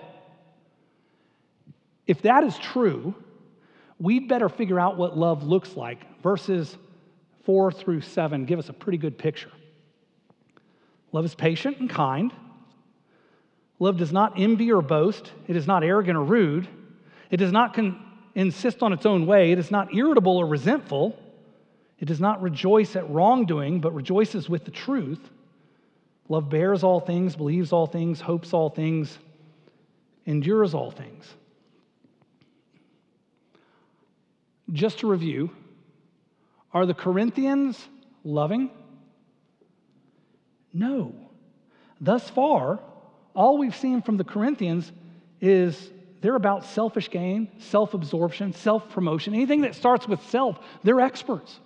If 2.06 2.22
that 2.22 2.44
is 2.44 2.56
true, 2.58 3.14
we'd 3.98 4.28
better 4.28 4.48
figure 4.48 4.80
out 4.80 4.96
what 4.96 5.16
love 5.16 5.42
looks 5.42 5.76
like. 5.76 6.04
Verses 6.22 6.76
4 7.44 7.72
through 7.72 8.00
7 8.00 8.44
give 8.44 8.58
us 8.58 8.68
a 8.68 8.72
pretty 8.72 8.98
good 8.98 9.18
picture. 9.18 9.50
Love 11.12 11.24
is 11.24 11.34
patient 11.34 11.78
and 11.78 11.88
kind. 11.88 12.32
Love 13.78 13.96
does 13.96 14.12
not 14.12 14.34
envy 14.36 14.72
or 14.72 14.82
boast. 14.82 15.32
It 15.46 15.56
is 15.56 15.66
not 15.66 15.84
arrogant 15.84 16.16
or 16.16 16.24
rude. 16.24 16.68
It 17.30 17.36
does 17.36 17.52
not 17.52 17.74
con- 17.74 18.00
insist 18.34 18.82
on 18.82 18.92
its 18.92 19.06
own 19.06 19.26
way. 19.26 19.52
It 19.52 19.58
is 19.58 19.70
not 19.70 19.94
irritable 19.94 20.36
or 20.36 20.46
resentful. 20.46 21.18
It 21.98 22.06
does 22.06 22.20
not 22.20 22.42
rejoice 22.42 22.96
at 22.96 23.08
wrongdoing, 23.10 23.80
but 23.80 23.94
rejoices 23.94 24.48
with 24.48 24.64
the 24.64 24.70
truth. 24.70 25.30
Love 26.28 26.48
bears 26.48 26.82
all 26.82 27.00
things, 27.00 27.36
believes 27.36 27.72
all 27.72 27.86
things, 27.86 28.20
hopes 28.20 28.52
all 28.52 28.68
things, 28.68 29.18
endures 30.26 30.74
all 30.74 30.90
things. 30.90 31.26
Just 34.72 34.98
to 34.98 35.06
review, 35.06 35.50
are 36.74 36.84
the 36.84 36.94
Corinthians 36.94 37.88
loving? 38.24 38.70
No. 40.74 41.14
Thus 42.00 42.28
far, 42.28 42.78
all 43.38 43.56
we've 43.56 43.76
seen 43.76 44.02
from 44.02 44.16
the 44.16 44.24
Corinthians 44.24 44.90
is 45.40 45.92
they're 46.20 46.34
about 46.34 46.64
selfish 46.64 47.08
gain, 47.08 47.48
self 47.60 47.94
absorption, 47.94 48.52
self 48.52 48.90
promotion. 48.90 49.32
Anything 49.32 49.60
that 49.60 49.76
starts 49.76 50.08
with 50.08 50.20
self, 50.28 50.58
they're 50.82 51.00
experts. 51.00 51.56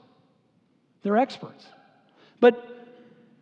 They're 1.03 1.17
experts. 1.17 1.65
But 2.41 2.63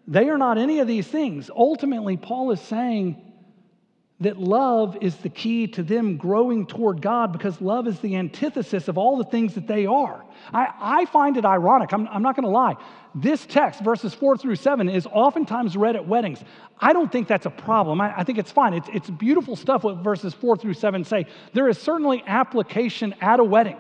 they 0.07 0.29
are 0.29 0.39
not 0.39 0.59
any 0.59 0.79
of 0.79 0.87
these 0.87 1.09
things. 1.09 1.51
Ultimately, 1.51 2.17
Paul 2.17 2.53
is 2.53 2.61
saying 2.61 3.21
that 4.21 4.39
love 4.39 4.99
is 5.01 5.17
the 5.17 5.31
key 5.31 5.67
to 5.67 5.83
them 5.83 6.19
growing 6.19 6.67
toward 6.67 7.01
God 7.01 7.33
because 7.33 7.61
love 7.61 7.87
is 7.87 7.99
the 8.01 8.17
antithesis 8.17 8.87
of 8.89 8.99
all 8.99 9.17
the 9.17 9.25
things 9.25 9.55
that 9.55 9.67
they 9.67 9.87
are. 9.87 10.23
I, 10.53 10.73
I 10.79 11.05
find 11.07 11.39
it 11.39 11.47
ironic. 11.47 11.93
I'm, 11.93 12.07
I'm 12.09 12.23
not 12.23 12.37
going 12.37 12.45
to 12.45 12.51
lie. 12.51 12.77
This 13.15 13.47
text, 13.47 13.81
verses 13.81 14.13
four 14.13 14.37
through 14.37 14.57
seven, 14.57 14.89
is 14.89 15.07
oftentimes 15.07 15.77
read 15.77 15.97
at 15.97 16.07
weddings. 16.07 16.39
I 16.79 16.93
don't 16.93 17.11
think 17.11 17.29
that's 17.29 17.47
a 17.47 17.51
problem. 17.51 18.01
I, 18.01 18.19
I 18.19 18.25
think 18.25 18.39
it's 18.39 18.53
fine. 18.53 18.75
It's, 18.75 18.89
it's 18.93 19.09
beautiful 19.09 19.57
stuff 19.57 19.85
what 19.85 19.97
verses 19.97 20.35
four 20.35 20.57
through 20.57 20.75
seven 20.75 21.05
say. 21.05 21.27
There 21.55 21.69
is 21.69 21.79
certainly 21.79 22.23
application 22.27 23.15
at 23.23 23.41
a 23.41 23.45
wedding. 23.45 23.79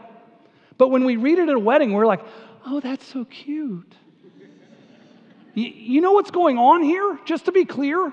But 0.78 0.88
when 0.88 1.04
we 1.04 1.16
read 1.16 1.38
it 1.38 1.50
at 1.50 1.54
a 1.54 1.58
wedding, 1.58 1.92
we're 1.92 2.06
like, 2.06 2.22
oh, 2.66 2.80
that's 2.80 3.06
so 3.06 3.26
cute. 3.26 3.94
You 5.54 6.00
know 6.00 6.12
what's 6.12 6.30
going 6.30 6.56
on 6.56 6.82
here? 6.82 7.18
Just 7.26 7.44
to 7.44 7.52
be 7.52 7.66
clear, 7.66 8.12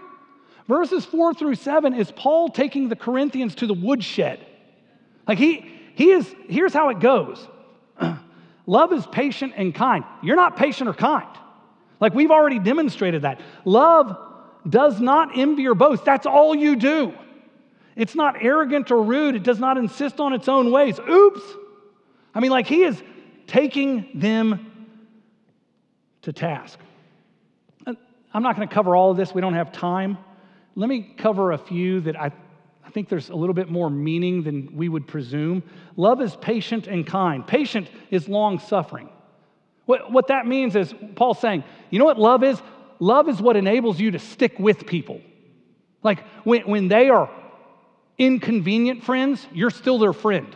verses 0.68 1.06
four 1.06 1.34
through 1.34 1.56
seven 1.56 1.94
is 1.94 2.12
Paul 2.12 2.50
taking 2.50 2.90
the 2.90 2.96
Corinthians 2.96 3.56
to 3.56 3.68
the 3.68 3.74
woodshed. 3.74 4.46
Like 5.28 5.38
he, 5.38 5.70
he 5.96 6.12
is, 6.12 6.34
here's 6.48 6.74
how 6.74 6.90
it 6.90 7.00
goes 7.00 7.46
love 8.66 8.94
is 8.94 9.06
patient 9.08 9.54
and 9.56 9.74
kind. 9.74 10.04
You're 10.22 10.36
not 10.36 10.58
patient 10.58 10.90
or 10.90 10.94
kind. 10.94 11.28
Like 12.00 12.14
we've 12.14 12.32
already 12.32 12.60
demonstrated 12.60 13.24
that. 13.24 13.42
Love 13.66 14.18
does 14.68 15.00
not 15.00 15.38
envy 15.38 15.68
or 15.68 15.76
boast. 15.76 16.06
That's 16.06 16.26
all 16.26 16.56
you 16.56 16.76
do. 16.76 17.14
It's 17.96 18.14
not 18.14 18.44
arrogant 18.44 18.92
or 18.92 19.02
rude. 19.02 19.36
It 19.36 19.44
does 19.44 19.60
not 19.60 19.78
insist 19.78 20.20
on 20.20 20.34
its 20.34 20.48
own 20.48 20.72
ways. 20.72 21.00
Oops. 21.00 21.42
I 22.36 22.40
mean, 22.40 22.52
like 22.52 22.68
he 22.68 22.84
is 22.84 23.02
taking 23.48 24.10
them 24.14 24.72
to 26.22 26.34
task. 26.34 26.78
I'm 28.34 28.44
not 28.44 28.56
going 28.56 28.68
to 28.68 28.74
cover 28.74 28.96
all 28.96 29.12
of 29.12 29.18
this, 29.18 29.34
we 29.34 29.42
don't 29.42 29.56
have 29.56 29.72
time. 29.72 30.18
Let 30.78 30.90
me 30.90 31.12
cover 31.18 31.54
a 31.54 31.58
few 31.58 32.02
that 32.02 32.16
I, 32.16 32.32
I 32.86 32.90
think 32.92 33.10
there's 33.10 33.30
a 33.30 33.36
little 33.36 33.56
bit 33.56 33.68
more 33.68 33.90
meaning 33.90 34.44
than 34.44 34.76
we 34.76 34.88
would 34.88 35.08
presume. 35.08 35.64
Love 35.96 36.22
is 36.22 36.36
patient 36.36 36.86
and 36.86 37.06
kind. 37.06 37.46
Patient 37.48 37.90
is 38.12 38.30
long 38.30 38.60
suffering. 38.60 39.10
What, 39.88 40.12
what 40.12 40.28
that 40.28 40.46
means 40.46 40.76
is, 40.76 40.94
Paul's 41.16 41.40
saying, 41.40 41.64
you 41.90 41.98
know 41.98 42.06
what 42.06 42.20
love 42.20 42.44
is? 42.44 42.62
Love 43.00 43.28
is 43.28 43.42
what 43.42 43.58
enables 43.58 44.00
you 44.00 44.12
to 44.12 44.20
stick 44.20 44.60
with 44.60 44.86
people. 44.86 45.20
Like 46.04 46.24
when, 46.44 46.62
when 46.68 46.90
they 46.90 47.10
are 47.10 47.28
inconvenient 48.20 49.04
friends, 49.04 49.48
you're 49.52 49.72
still 49.72 49.98
their 49.98 50.14
friend. 50.14 50.56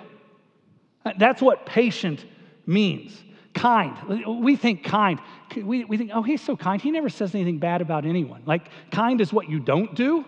That's 1.18 1.42
what 1.42 1.66
patient 1.66 2.24
means. 2.68 3.20
Kind. 3.54 4.26
We 4.44 4.56
think 4.56 4.84
kind. 4.84 5.20
We, 5.56 5.84
we 5.84 5.98
think, 5.98 6.12
oh, 6.14 6.24
he's 6.24 6.42
so 6.42 6.56
kind. 6.56 6.82
He 6.82 6.92
never 6.92 7.10
says 7.10 7.36
anything 7.36 7.60
bad 7.60 7.82
about 7.82 8.06
anyone. 8.06 8.44
Like, 8.46 8.70
kind 8.92 9.20
is 9.20 9.34
what 9.34 9.50
you 9.50 9.60
don't 9.60 9.94
do. 9.94 10.26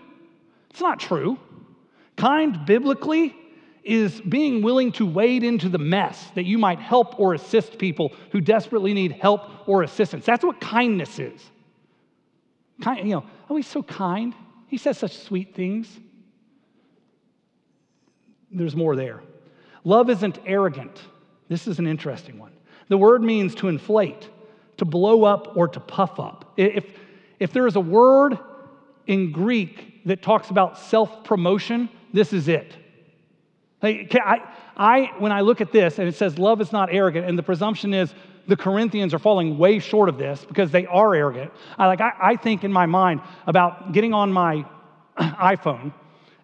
It's 0.70 0.82
not 0.82 1.00
true. 1.00 1.40
Kind, 2.18 2.66
biblically, 2.66 3.36
is 3.84 4.22
being 4.22 4.62
willing 4.62 4.92
to 4.94 5.06
wade 5.06 5.44
into 5.44 5.70
the 5.70 5.78
mess 5.78 6.32
that 6.36 6.44
you 6.46 6.58
might 6.58 6.80
help 6.80 7.20
or 7.20 7.34
assist 7.34 7.78
people 7.78 8.14
who 8.32 8.42
desperately 8.42 8.94
need 8.94 9.14
help 9.14 9.68
or 9.68 9.84
assistance. 9.84 10.26
That's 10.26 10.44
what 10.44 10.60
kindness 10.60 11.20
is. 11.20 11.42
Kind, 12.82 13.08
you 13.08 13.16
know, 13.16 13.26
oh, 13.50 13.56
he's 13.56 13.68
so 13.68 13.84
kind. 13.84 14.34
He 14.68 14.78
says 14.78 14.98
such 14.98 15.18
sweet 15.18 15.56
things. 15.56 15.88
There's 18.52 18.76
more 18.76 18.96
there. 18.96 19.22
Love 19.84 20.10
isn't 20.10 20.40
arrogant. 20.46 21.00
This 21.50 21.68
is 21.68 21.80
an 21.80 21.88
interesting 21.88 22.40
one. 22.40 22.54
The 22.90 22.98
word 22.98 23.24
means 23.24 23.56
to 23.56 23.68
inflate, 23.68 24.30
to 24.78 24.86
blow 24.86 25.24
up, 25.24 25.56
or 25.56 25.68
to 25.68 25.80
puff 25.80 26.20
up. 26.20 26.54
If, 26.58 26.86
if 27.40 27.54
there 27.54 27.68
is 27.68 27.76
a 27.76 27.82
word 27.82 28.38
in 29.08 29.32
Greek 29.32 30.06
that 30.06 30.22
talks 30.22 30.50
about 30.50 30.78
self 30.78 31.24
promotion, 31.24 31.90
this 32.12 32.34
is 32.34 32.48
it. 32.48 32.76
Like, 33.82 34.16
I, 34.16 34.42
I, 34.78 35.12
when 35.20 35.32
I 35.32 35.42
look 35.42 35.60
at 35.60 35.72
this 35.72 36.00
and 36.00 36.08
it 36.08 36.16
says 36.16 36.38
love 36.38 36.62
is 36.62 36.72
not 36.72 36.90
arrogant, 36.92 37.28
and 37.28 37.38
the 37.38 37.44
presumption 37.44 37.94
is 37.94 38.14
the 38.48 38.56
Corinthians 38.56 39.14
are 39.14 39.20
falling 39.20 39.58
way 39.58 39.80
short 39.80 40.10
of 40.10 40.18
this 40.18 40.44
because 40.46 40.72
they 40.72 40.86
are 40.86 41.16
arrogant. 41.16 41.52
I, 41.78 41.88
like, 41.88 42.02
I, 42.02 42.12
I 42.22 42.36
think 42.36 42.64
in 42.64 42.72
my 42.72 42.86
mind 42.86 43.22
about 43.48 43.94
getting 43.94 44.14
on 44.14 44.32
my 44.32 44.66
iPhone 45.18 45.94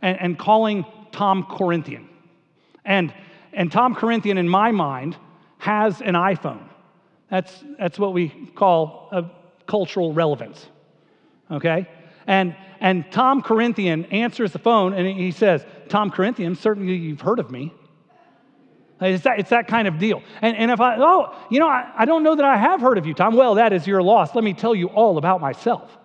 and, 0.02 0.20
and 0.20 0.40
calling 0.40 0.86
Tom 1.12 1.46
Corinthian. 1.50 2.08
And, 2.86 3.14
and 3.54 3.72
Tom 3.72 3.96
Corinthian, 3.96 4.38
in 4.38 4.48
my 4.48 4.72
mind, 4.72 5.18
has 5.60 6.02
an 6.02 6.16
iPhone. 6.16 6.68
That's, 7.30 7.64
that's 7.78 8.00
what 8.00 8.14
we 8.14 8.30
call 8.56 9.10
a 9.12 9.26
cultural 9.68 10.14
relevance. 10.14 10.66
Okay? 11.52 11.88
And, 12.26 12.56
and 12.80 13.10
Tom 13.12 13.42
Corinthian 13.42 14.06
answers 14.06 14.52
the 14.52 14.60
phone 14.60 14.94
and 14.94 15.08
he 15.08 15.32
says, 15.32 15.66
Tom 15.90 16.10
Corinthian, 16.10 16.56
certainly 16.56 16.96
you've 16.96 17.22
heard 17.22 17.40
of 17.40 17.52
me. 17.52 17.74
It's 19.02 19.24
that, 19.24 19.40
it's 19.40 19.52
that 19.52 19.68
kind 19.68 19.88
of 19.88 19.98
deal. 19.98 20.22
And, 20.42 20.58
and 20.58 20.72
if 20.72 20.82
I, 20.82 20.98
oh, 21.00 21.36
you 21.50 21.60
know, 21.60 21.68
I, 21.68 21.90
I 21.96 22.06
don't 22.06 22.24
know 22.24 22.36
that 22.36 22.44
I 22.44 22.58
have 22.58 22.82
heard 22.82 22.98
of 22.98 23.06
you, 23.06 23.14
Tom. 23.14 23.36
Well, 23.36 23.56
that 23.56 23.72
is 23.72 23.88
your 23.88 24.02
loss. 24.04 24.36
Let 24.36 24.44
me 24.44 24.54
tell 24.54 24.76
you 24.76 24.88
all 24.88 25.18
about 25.18 25.40
myself. 25.40 25.98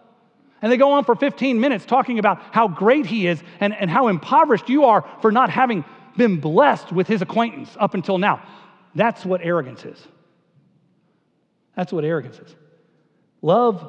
And 0.62 0.70
they 0.70 0.76
go 0.76 0.92
on 0.92 1.04
for 1.04 1.14
15 1.14 1.60
minutes 1.60 1.84
talking 1.84 2.18
about 2.18 2.40
how 2.52 2.68
great 2.68 3.04
he 3.04 3.26
is 3.26 3.42
and, 3.60 3.74
and 3.74 3.90
how 3.90 4.08
impoverished 4.08 4.68
you 4.68 4.84
are 4.84 5.08
for 5.20 5.32
not 5.32 5.50
having 5.50 5.84
been 6.16 6.40
blessed 6.40 6.92
with 6.92 7.06
his 7.08 7.20
acquaintance 7.20 7.76
up 7.78 7.94
until 7.94 8.18
now. 8.18 8.42
That's 8.94 9.24
what 9.24 9.40
arrogance 9.42 9.84
is. 9.84 9.98
That's 11.76 11.92
what 11.92 12.04
arrogance 12.04 12.38
is. 12.38 12.54
Love 13.42 13.84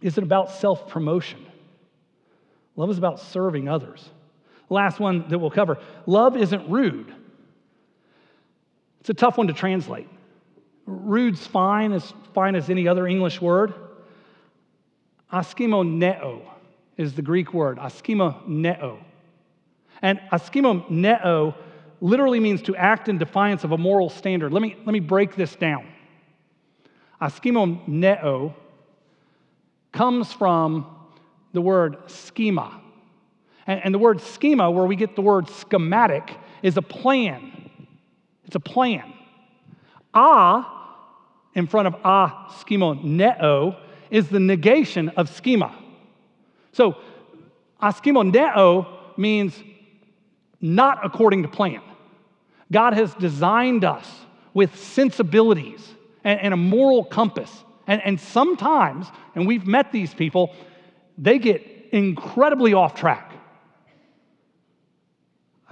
isn't 0.00 0.22
about 0.22 0.50
self 0.50 0.88
promotion, 0.88 1.44
love 2.76 2.90
is 2.90 2.98
about 2.98 3.20
serving 3.20 3.68
others. 3.68 4.08
Last 4.72 5.00
one 5.00 5.28
that 5.30 5.38
we'll 5.38 5.50
cover 5.50 5.78
love 6.06 6.36
isn't 6.36 6.70
rude. 6.70 7.12
It's 9.00 9.10
a 9.10 9.14
tough 9.14 9.38
one 9.38 9.46
to 9.48 9.52
translate. 9.52 10.08
Rude's 10.86 11.46
fine, 11.46 11.92
as 11.92 12.12
fine 12.34 12.54
as 12.54 12.68
any 12.68 12.86
other 12.86 13.06
English 13.06 13.40
word. 13.40 13.74
Askimoneo 15.32 16.42
is 16.96 17.14
the 17.14 17.22
Greek 17.22 17.54
word, 17.54 17.78
askimoneo. 17.78 18.98
And 20.02 20.20
askimoneo 20.32 21.54
literally 22.00 22.40
means 22.40 22.62
to 22.62 22.76
act 22.76 23.08
in 23.08 23.18
defiance 23.18 23.64
of 23.64 23.72
a 23.72 23.78
moral 23.78 24.08
standard. 24.08 24.52
Let 24.52 24.62
me, 24.62 24.76
let 24.84 24.92
me 24.92 25.00
break 25.00 25.36
this 25.36 25.54
down. 25.56 25.86
Askimoneo 27.20 28.54
comes 29.92 30.32
from 30.32 30.86
the 31.52 31.60
word 31.60 31.96
schema. 32.06 32.80
And, 33.66 33.80
and 33.84 33.94
the 33.94 33.98
word 33.98 34.20
schema, 34.20 34.70
where 34.70 34.84
we 34.84 34.96
get 34.96 35.16
the 35.16 35.22
word 35.22 35.48
schematic, 35.48 36.36
is 36.62 36.76
a 36.76 36.82
plan. 36.82 37.70
It's 38.44 38.56
a 38.56 38.60
plan. 38.60 39.12
Ah, 40.14 40.76
in 41.54 41.66
front 41.66 41.88
of 41.88 41.96
ah, 42.04 42.56
neo, 43.02 43.76
is 44.10 44.28
the 44.28 44.40
negation 44.40 45.08
of 45.10 45.28
schema. 45.28 45.74
So, 46.72 46.96
neo 47.82 48.98
means 49.16 49.62
not 50.60 51.04
according 51.04 51.42
to 51.42 51.48
plan. 51.48 51.82
God 52.72 52.94
has 52.94 53.14
designed 53.14 53.84
us 53.84 54.08
with 54.54 54.76
sensibilities 54.78 55.86
and, 56.24 56.40
and 56.40 56.54
a 56.54 56.56
moral 56.56 57.04
compass. 57.04 57.50
And, 57.86 58.00
and 58.04 58.20
sometimes, 58.20 59.06
and 59.34 59.46
we've 59.46 59.66
met 59.66 59.92
these 59.92 60.14
people, 60.14 60.54
they 61.18 61.38
get 61.38 61.64
incredibly 61.92 62.74
off 62.74 62.94
track. 62.94 63.32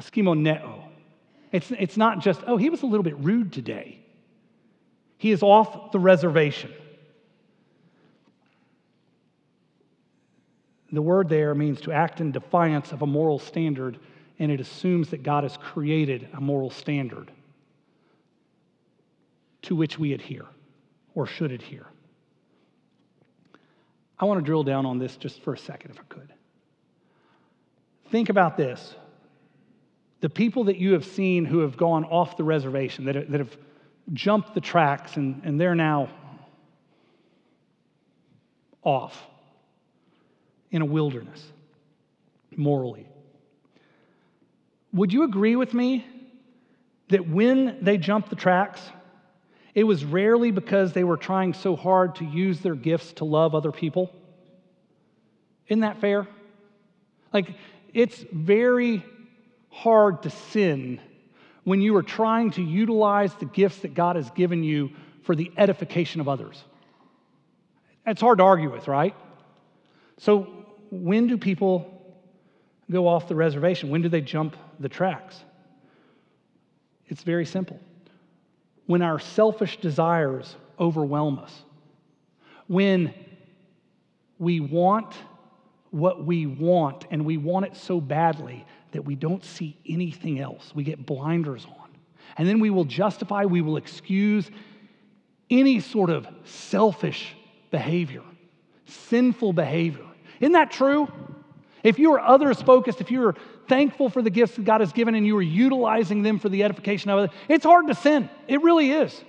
Askimoneo. 0.01 0.85
It's, 1.53 1.71
it's 1.71 1.97
not 1.97 2.21
just, 2.21 2.41
oh, 2.47 2.57
he 2.57 2.71
was 2.71 2.83
a 2.83 2.87
little 2.87 3.03
bit 3.03 3.19
rude 3.19 3.53
today. 3.53 4.01
He 5.17 5.31
is 5.33 5.43
off 5.43 5.93
the 5.93 5.99
reservation. 5.99 6.73
The 10.93 11.03
word 11.03 11.29
there 11.29 11.55
means 11.55 11.81
to 11.83 11.93
act 11.93 12.21
in 12.21 12.33
defiance 12.33 12.93
of 12.93 13.03
a 13.03 13.07
moral 13.07 13.39
standard, 13.39 13.99
and 14.39 14.53
it 14.53 14.61
assumes 14.61 15.11
that 15.11 15.23
God 15.23 15.43
has 15.43 15.57
created 15.57 16.29
a 16.35 16.41
moral 16.41 16.71
standard 16.71 17.31
to 19.63 19.75
which 19.75 19.99
we 19.99 20.13
adhere 20.13 20.47
or 21.15 21.27
should 21.27 21.53
adhere. 21.53 21.87
I 24.19 24.25
want 24.25 24.41
to 24.41 24.45
drill 24.45 24.65
down 24.65 24.87
on 24.87 24.99
this 24.99 25.17
just 25.17 25.43
for 25.43 25.55
a 25.55 25.59
second, 25.59 25.93
if 25.93 25.99
I 25.99 26.03
could. 26.09 26.33
Think 28.11 28.29
about 28.29 28.57
this. 28.57 28.95
The 30.21 30.31
people 30.31 30.65
that 30.65 30.77
you 30.77 30.93
have 30.93 31.05
seen 31.05 31.45
who 31.45 31.61
have 31.61 31.77
gone 31.77 32.05
off 32.05 32.37
the 32.37 32.45
reservation, 32.45 33.05
that, 33.05 33.31
that 33.31 33.39
have 33.39 33.57
jumped 34.13 34.55
the 34.55 34.61
tracks 34.61 35.17
and, 35.17 35.43
and 35.45 35.61
they're 35.61 35.75
now 35.75 36.09
off 38.83 39.27
in 40.71 40.83
a 40.83 40.85
wilderness 40.85 41.45
morally. 42.57 43.08
Would 44.93 45.13
you 45.13 45.25
agree 45.25 45.57
with 45.57 45.75
me 45.75 46.07
that 47.09 47.29
when 47.29 47.79
they 47.83 47.99
jumped 47.99 48.31
the 48.31 48.37
tracks, 48.37 48.81
it 49.75 49.85
was 49.85 50.05
rarely 50.05 50.51
because 50.51 50.93
they 50.93 51.05
were 51.05 51.17
trying 51.17 51.55
so 51.55 51.77
hard 51.77 52.17
to 52.17 52.25
use 52.25 52.61
their 52.61 52.75
gifts 52.75 53.13
to 53.15 53.25
love 53.25 53.55
other 53.55 53.73
people? 53.73 54.11
Isn't 55.69 55.81
that 55.81 56.01
fair? 56.01 56.27
Like, 57.33 57.55
it's 57.93 58.25
very 58.33 59.05
hard 59.71 60.23
to 60.23 60.31
sin 60.31 61.01
when 61.65 61.83
you 61.83 61.95
are 61.97 62.03
trying 62.03 62.51
to 62.53 62.63
utilize 62.63 63.35
the 63.35 63.45
gifts 63.45 63.79
that 63.81 63.95
God 63.95 64.17
has 64.17 64.31
given 64.31 64.65
you 64.65 64.91
for 65.23 65.35
the 65.35 65.53
edification 65.59 66.21
of 66.21 66.29
others. 66.29 66.65
It's 68.07 68.23
hard 68.23 68.39
to 68.39 68.45
argue 68.45 68.73
with, 68.73 68.89
right? 68.89 69.15
So, 70.17 70.49
when 70.91 71.27
do 71.27 71.37
people 71.37 71.95
go 72.91 73.07
off 73.07 73.29
the 73.29 73.35
reservation? 73.35 73.91
When 73.91 74.01
do 74.01 74.09
they 74.09 74.23
jump 74.23 74.57
the 74.79 74.89
tracks? 74.89 75.43
It's 77.07 77.23
very 77.23 77.47
simple. 77.47 77.81
When 78.87 79.03
our 79.03 79.19
selfish 79.19 79.79
desires 79.79 80.57
overwhelm 80.79 81.39
us, 81.39 81.53
when 82.67 83.15
we 84.39 84.61
want 84.61 85.15
what 85.91 86.25
we 86.25 86.47
want 86.47 87.07
and 87.11 87.25
we 87.25 87.37
want 87.37 87.67
it 87.67 87.77
so 87.77 88.01
badly 88.01 88.65
that 88.93 89.03
we 89.03 89.15
don't 89.15 89.45
see 89.45 89.77
anything 89.87 90.39
else. 90.39 90.73
We 90.75 90.85
get 90.85 91.05
blinders 91.05 91.65
on. 91.65 91.89
And 92.37 92.49
then 92.49 92.61
we 92.61 92.71
will 92.71 92.85
justify, 92.85 93.45
we 93.45 93.63
will 93.63 93.77
excuse 93.77 94.51
any 95.51 95.81
sort 95.81 96.11
of 96.11 96.27
selfish 96.45 97.35
behavior, 97.71 98.23
sinful 98.87 99.55
behavior. 99.55 100.05
Isn't 100.41 100.53
that 100.53 100.71
true? 100.71 101.09
If 101.83 101.99
you 101.99 102.13
are 102.13 102.21
others 102.21 102.61
focused, 102.61 103.01
if 103.01 103.11
you 103.11 103.25
are 103.25 103.35
thankful 103.69 104.09
for 104.11 104.23
the 104.23 104.31
gifts 104.31 104.57
that 104.57 104.65
God 104.65 104.81
has 104.81 104.93
given 104.93 105.15
and 105.15 105.27
you 105.27 105.37
are 105.37 105.43
utilizing 105.43 106.23
them 106.23 106.39
for 106.39 106.49
the 106.49 106.65
edification 106.65 107.11
of 107.11 107.19
others, 107.19 107.31
it's 107.49 107.65
hard 107.65 107.87
to 107.89 107.95
sin. 107.95 108.29
It 108.47 108.63
really 108.63 108.91
is. 108.91 109.23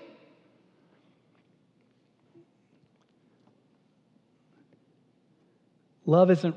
Love 6.05 6.31
isn't 6.31 6.55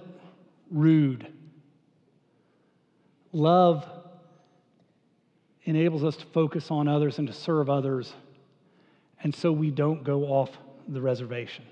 rude. 0.71 1.27
Love 3.33 3.87
enables 5.65 6.05
us 6.05 6.17
to 6.17 6.25
focus 6.27 6.71
on 6.71 6.89
others 6.89 7.19
and 7.19 7.29
to 7.29 7.35
serve 7.35 7.69
others, 7.69 8.13
and 9.23 9.35
so 9.35 9.53
we 9.53 9.71
don't 9.71 10.05
go 10.05 10.25
off 10.25 10.51
the 10.89 11.01
reservation. 11.01 11.65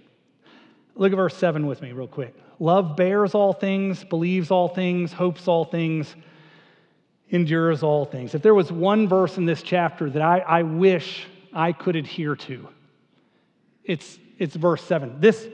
Look 0.96 1.12
at 1.12 1.16
verse 1.16 1.36
7 1.36 1.66
with 1.66 1.82
me, 1.82 1.92
real 1.92 2.06
quick. 2.06 2.34
Love 2.58 2.96
bears 2.96 3.34
all 3.34 3.52
things, 3.52 4.04
believes 4.04 4.50
all 4.50 4.68
things, 4.68 5.12
hopes 5.12 5.48
all 5.48 5.64
things, 5.64 6.14
endures 7.30 7.82
all 7.82 8.04
things. 8.04 8.34
If 8.34 8.42
there 8.42 8.54
was 8.54 8.70
one 8.70 9.08
verse 9.08 9.38
in 9.38 9.46
this 9.46 9.62
chapter 9.62 10.10
that 10.10 10.22
I, 10.22 10.40
I 10.40 10.62
wish 10.62 11.26
I 11.52 11.72
could 11.72 11.96
adhere 11.96 12.36
to, 12.36 12.68
it's, 13.84 14.18
it's 14.38 14.54
verse 14.54 14.82
7. 14.84 15.20
This, 15.20 15.48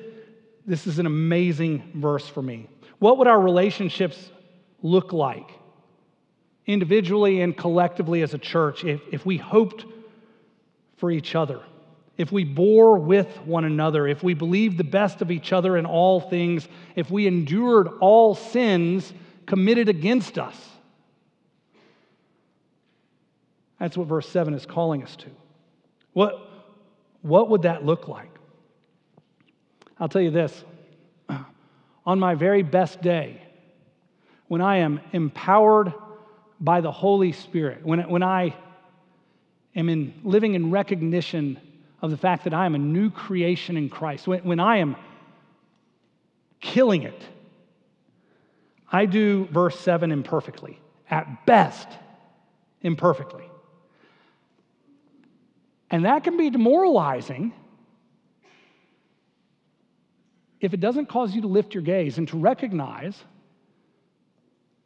this 0.66 0.86
is 0.86 0.98
an 0.98 1.06
amazing 1.06 1.92
verse 1.94 2.26
for 2.26 2.42
me. 2.42 2.68
What 2.98 3.18
would 3.18 3.28
our 3.28 3.40
relationships 3.40 4.30
look 4.82 5.12
like, 5.12 5.50
individually 6.66 7.42
and 7.42 7.56
collectively 7.56 8.22
as 8.22 8.34
a 8.34 8.38
church, 8.38 8.84
if, 8.84 9.00
if 9.12 9.24
we 9.24 9.36
hoped 9.36 9.84
for 10.96 11.10
each 11.10 11.34
other? 11.34 11.60
If 12.16 12.32
we 12.32 12.44
bore 12.44 12.98
with 12.98 13.28
one 13.44 13.64
another, 13.64 14.06
if 14.06 14.22
we 14.22 14.34
believed 14.34 14.78
the 14.78 14.84
best 14.84 15.20
of 15.20 15.30
each 15.30 15.52
other 15.52 15.76
in 15.76 15.84
all 15.84 16.20
things, 16.20 16.66
if 16.94 17.10
we 17.10 17.26
endured 17.26 17.88
all 18.00 18.34
sins 18.34 19.12
committed 19.44 19.88
against 19.88 20.38
us. 20.38 20.56
That's 23.78 23.96
what 23.96 24.08
verse 24.08 24.28
7 24.28 24.54
is 24.54 24.64
calling 24.64 25.02
us 25.02 25.14
to. 25.16 25.30
What, 26.14 26.48
what 27.20 27.50
would 27.50 27.62
that 27.62 27.84
look 27.84 28.08
like? 28.08 28.30
I'll 30.00 30.08
tell 30.08 30.22
you 30.22 30.30
this 30.30 30.64
on 32.06 32.18
my 32.18 32.34
very 32.34 32.62
best 32.62 33.02
day, 33.02 33.42
when 34.48 34.62
I 34.62 34.78
am 34.78 35.00
empowered 35.12 35.92
by 36.60 36.80
the 36.80 36.92
Holy 36.92 37.32
Spirit, 37.32 37.84
when, 37.84 38.08
when 38.08 38.22
I 38.22 38.54
am 39.74 39.90
in, 39.90 40.14
living 40.24 40.54
in 40.54 40.70
recognition 40.70 41.60
of 42.02 42.10
the 42.10 42.16
fact 42.16 42.44
that 42.44 42.54
I 42.54 42.66
am 42.66 42.74
a 42.74 42.78
new 42.78 43.10
creation 43.10 43.76
in 43.76 43.88
Christ, 43.88 44.26
when, 44.26 44.40
when 44.44 44.60
I 44.60 44.78
am 44.78 44.96
killing 46.60 47.02
it, 47.02 47.20
I 48.90 49.06
do 49.06 49.46
verse 49.46 49.78
7 49.80 50.12
imperfectly, 50.12 50.78
at 51.10 51.46
best, 51.46 51.88
imperfectly. 52.82 53.44
And 55.90 56.04
that 56.04 56.24
can 56.24 56.36
be 56.36 56.50
demoralizing 56.50 57.52
if 60.60 60.74
it 60.74 60.80
doesn't 60.80 61.06
cause 61.06 61.34
you 61.34 61.42
to 61.42 61.48
lift 61.48 61.74
your 61.74 61.82
gaze 61.82 62.18
and 62.18 62.26
to 62.28 62.38
recognize 62.38 63.16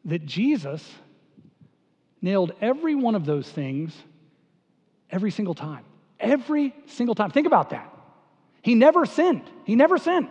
that 0.05 0.27
Jesus 0.27 0.87
nailed 2.23 2.53
every 2.61 2.94
one 2.94 3.14
of 3.14 3.25
those 3.25 3.49
things 3.49 3.94
every 5.11 5.31
single 5.31 5.55
time. 5.55 5.85
Every 6.21 6.75
single 6.87 7.15
time. 7.15 7.31
Think 7.31 7.47
about 7.47 7.71
that. 7.71 7.93
He 8.63 8.75
never 8.75 9.07
sinned. 9.07 9.43
He 9.65 9.75
never 9.75 9.99
sinned. 9.99 10.29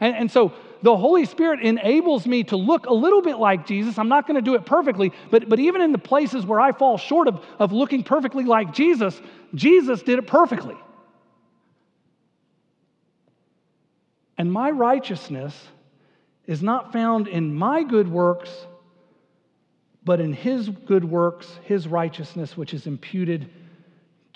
And, 0.00 0.14
and, 0.14 0.30
so 0.30 0.54
the 0.82 0.96
Holy 0.96 1.24
Spirit 1.24 1.60
enables 1.60 2.26
me 2.26 2.44
to 2.44 2.56
look 2.56 2.86
a 2.86 2.94
little 2.94 3.20
bit 3.20 3.36
like 3.36 3.66
Jesus. 3.66 3.98
I'm 3.98 4.08
not 4.08 4.26
going 4.26 4.36
to 4.36 4.42
do 4.42 4.54
it 4.54 4.64
perfectly, 4.64 5.12
but, 5.30 5.48
but 5.48 5.58
even 5.58 5.82
in 5.82 5.92
the 5.92 5.98
places 5.98 6.46
where 6.46 6.60
I 6.60 6.72
fall 6.72 6.96
short 6.96 7.28
of, 7.28 7.44
of 7.58 7.72
looking 7.72 8.04
perfectly 8.04 8.44
like 8.44 8.72
Jesus, 8.72 9.20
Jesus 9.54 10.02
did 10.02 10.18
it 10.18 10.26
perfectly. 10.26 10.76
And 14.38 14.52
my 14.52 14.70
righteousness 14.70 15.54
is 16.46 16.62
not 16.62 16.92
found 16.92 17.26
in 17.26 17.54
my 17.54 17.82
good 17.82 18.08
works, 18.08 18.50
but 20.04 20.20
in 20.20 20.32
His 20.32 20.68
good 20.68 21.04
works, 21.04 21.58
His 21.64 21.88
righteousness, 21.88 22.56
which 22.56 22.72
is 22.72 22.86
imputed 22.86 23.50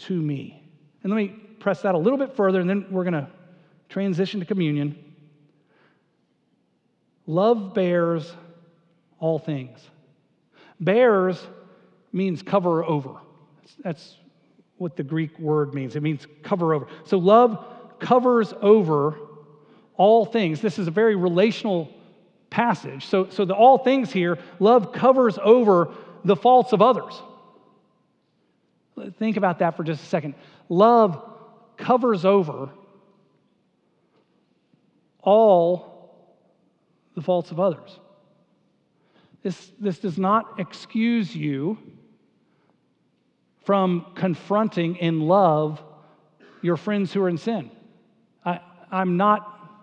to 0.07 0.15
me. 0.15 0.63
And 1.03 1.13
let 1.13 1.17
me 1.17 1.29
press 1.59 1.83
that 1.83 1.95
a 1.95 1.99
little 1.99 2.19
bit 2.19 2.37
further, 2.37 2.61
and 2.61 2.69
then 2.69 2.87
we're 2.91 3.05
going 3.05 3.15
to 3.15 3.29
transition 3.89 4.41
to 4.41 4.47
communion. 4.47 4.97
Love 7.27 7.75
bears 7.75 8.33
all 9.19 9.39
things. 9.39 9.79
Bears 10.81 11.45
means 12.13 12.43
cover 12.43 12.85
over. 12.85 13.17
That's 13.83 14.17
what 14.77 14.97
the 14.97 15.05
Greek 15.05 15.39
word 15.39 15.75
means. 15.75 15.95
It 15.95 16.03
means 16.03 16.27
cover 16.43 16.75
over. 16.75 16.89
So 17.05 17.19
love 17.19 17.65
covers 18.01 18.53
over 18.61 19.17
all 19.97 20.25
things. 20.25 20.61
This 20.61 20.79
is 20.79 20.89
a 20.89 20.91
very 20.91 21.15
relational 21.15 21.89
passage. 22.51 23.07
So, 23.07 23.29
so 23.31 23.45
the 23.45 23.55
all 23.55 23.79
things 23.79 24.13
here, 24.13 24.39
love 24.59 24.93
covers 24.93 25.39
over 25.43 25.95
the 26.25 26.37
faults 26.37 26.73
of 26.73 26.83
others. 26.83 27.21
Think 29.19 29.37
about 29.37 29.59
that 29.61 29.77
for 29.77 29.85
just 29.85 30.03
a 30.03 30.07
second. 30.07 30.35
Love 30.69 31.23
covers 31.77 32.25
over 32.25 32.71
all 35.21 35.93
the 37.15 37.23
faults 37.23 37.51
of 37.51 37.61
others. 37.61 37.99
This, 39.43 39.73
this 39.81 39.99
does 39.99 40.19
not 40.19 40.61
excuse 40.61 41.35
you 41.35 41.79
from 43.65 44.07
confronting 44.15 44.97
in 44.97 45.21
love 45.21 45.83
your 46.63 46.77
friends 46.77 47.13
who 47.13 47.23
are 47.23 47.29
in 47.29 47.39
sin. 47.39 47.71
I, 48.45 48.61
I'm 48.91 49.17
not, 49.17 49.81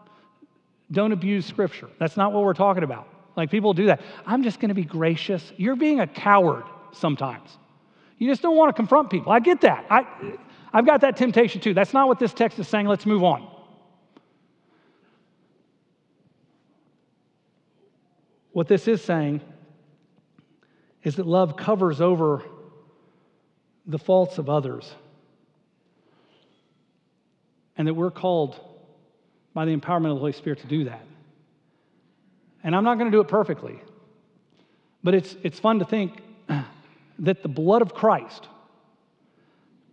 don't 0.92 1.12
abuse 1.12 1.46
scripture. 1.46 1.90
That's 2.00 2.18
not 2.18 2.32
what 2.32 2.44
we're 2.44 2.54
talking 2.54 2.84
about. 2.84 3.08
Like 3.36 3.52
people 3.52 3.74
do 3.74 3.88
that. 3.88 4.02
I'm 4.26 4.44
just 4.44 4.60
going 4.60 4.70
to 4.70 4.76
be 4.76 4.84
gracious. 4.84 5.52
You're 5.58 5.76
being 5.76 6.00
a 6.00 6.08
coward 6.08 6.64
sometimes. 6.92 7.58
You 8.20 8.30
just 8.30 8.42
don't 8.42 8.58
want 8.58 8.70
to 8.70 8.74
confront 8.74 9.10
people. 9.10 9.32
I 9.32 9.40
get 9.40 9.62
that. 9.62 9.86
I, 9.90 10.06
I've 10.72 10.86
got 10.86 11.02
that 11.02 11.18
temptation 11.18 11.62
too. 11.62 11.74
That's 11.74 11.94
not 11.94 12.08
what 12.08 12.20
this 12.20 12.34
text 12.34 12.60
is 12.60 12.68
saying. 12.68 12.86
Let's 12.86 13.06
move 13.06 13.24
on. 13.24 13.50
What 18.52 18.68
this 18.68 18.88
is 18.88 19.02
saying 19.02 19.42
is 21.04 21.16
that 21.16 21.26
love 21.26 21.56
covers 21.56 22.02
over 22.02 22.44
the 23.86 23.98
faults 23.98 24.38
of 24.38 24.50
others, 24.50 24.94
and 27.78 27.88
that 27.88 27.94
we're 27.94 28.12
called 28.12 28.60
by 29.54 29.64
the 29.64 29.76
empowerment 29.76 30.10
of 30.12 30.16
the 30.16 30.20
Holy 30.20 30.34
Spirit 30.34 30.60
to 30.60 30.68
do 30.68 30.84
that. 30.84 31.06
And 32.64 32.76
I'm 32.76 32.84
not 32.84 32.98
going 32.98 33.10
to 33.10 33.16
do 33.16 33.22
it 33.22 33.30
perfectly, 33.30 33.80
but 35.04 35.14
it's, 35.14 35.38
it's 35.42 35.58
fun 35.58 35.80
to 35.80 35.86
think 35.86 36.22
that 37.20 37.44
the 37.44 37.50
blood 37.50 37.82
of 37.82 37.94
Christ 37.94 38.48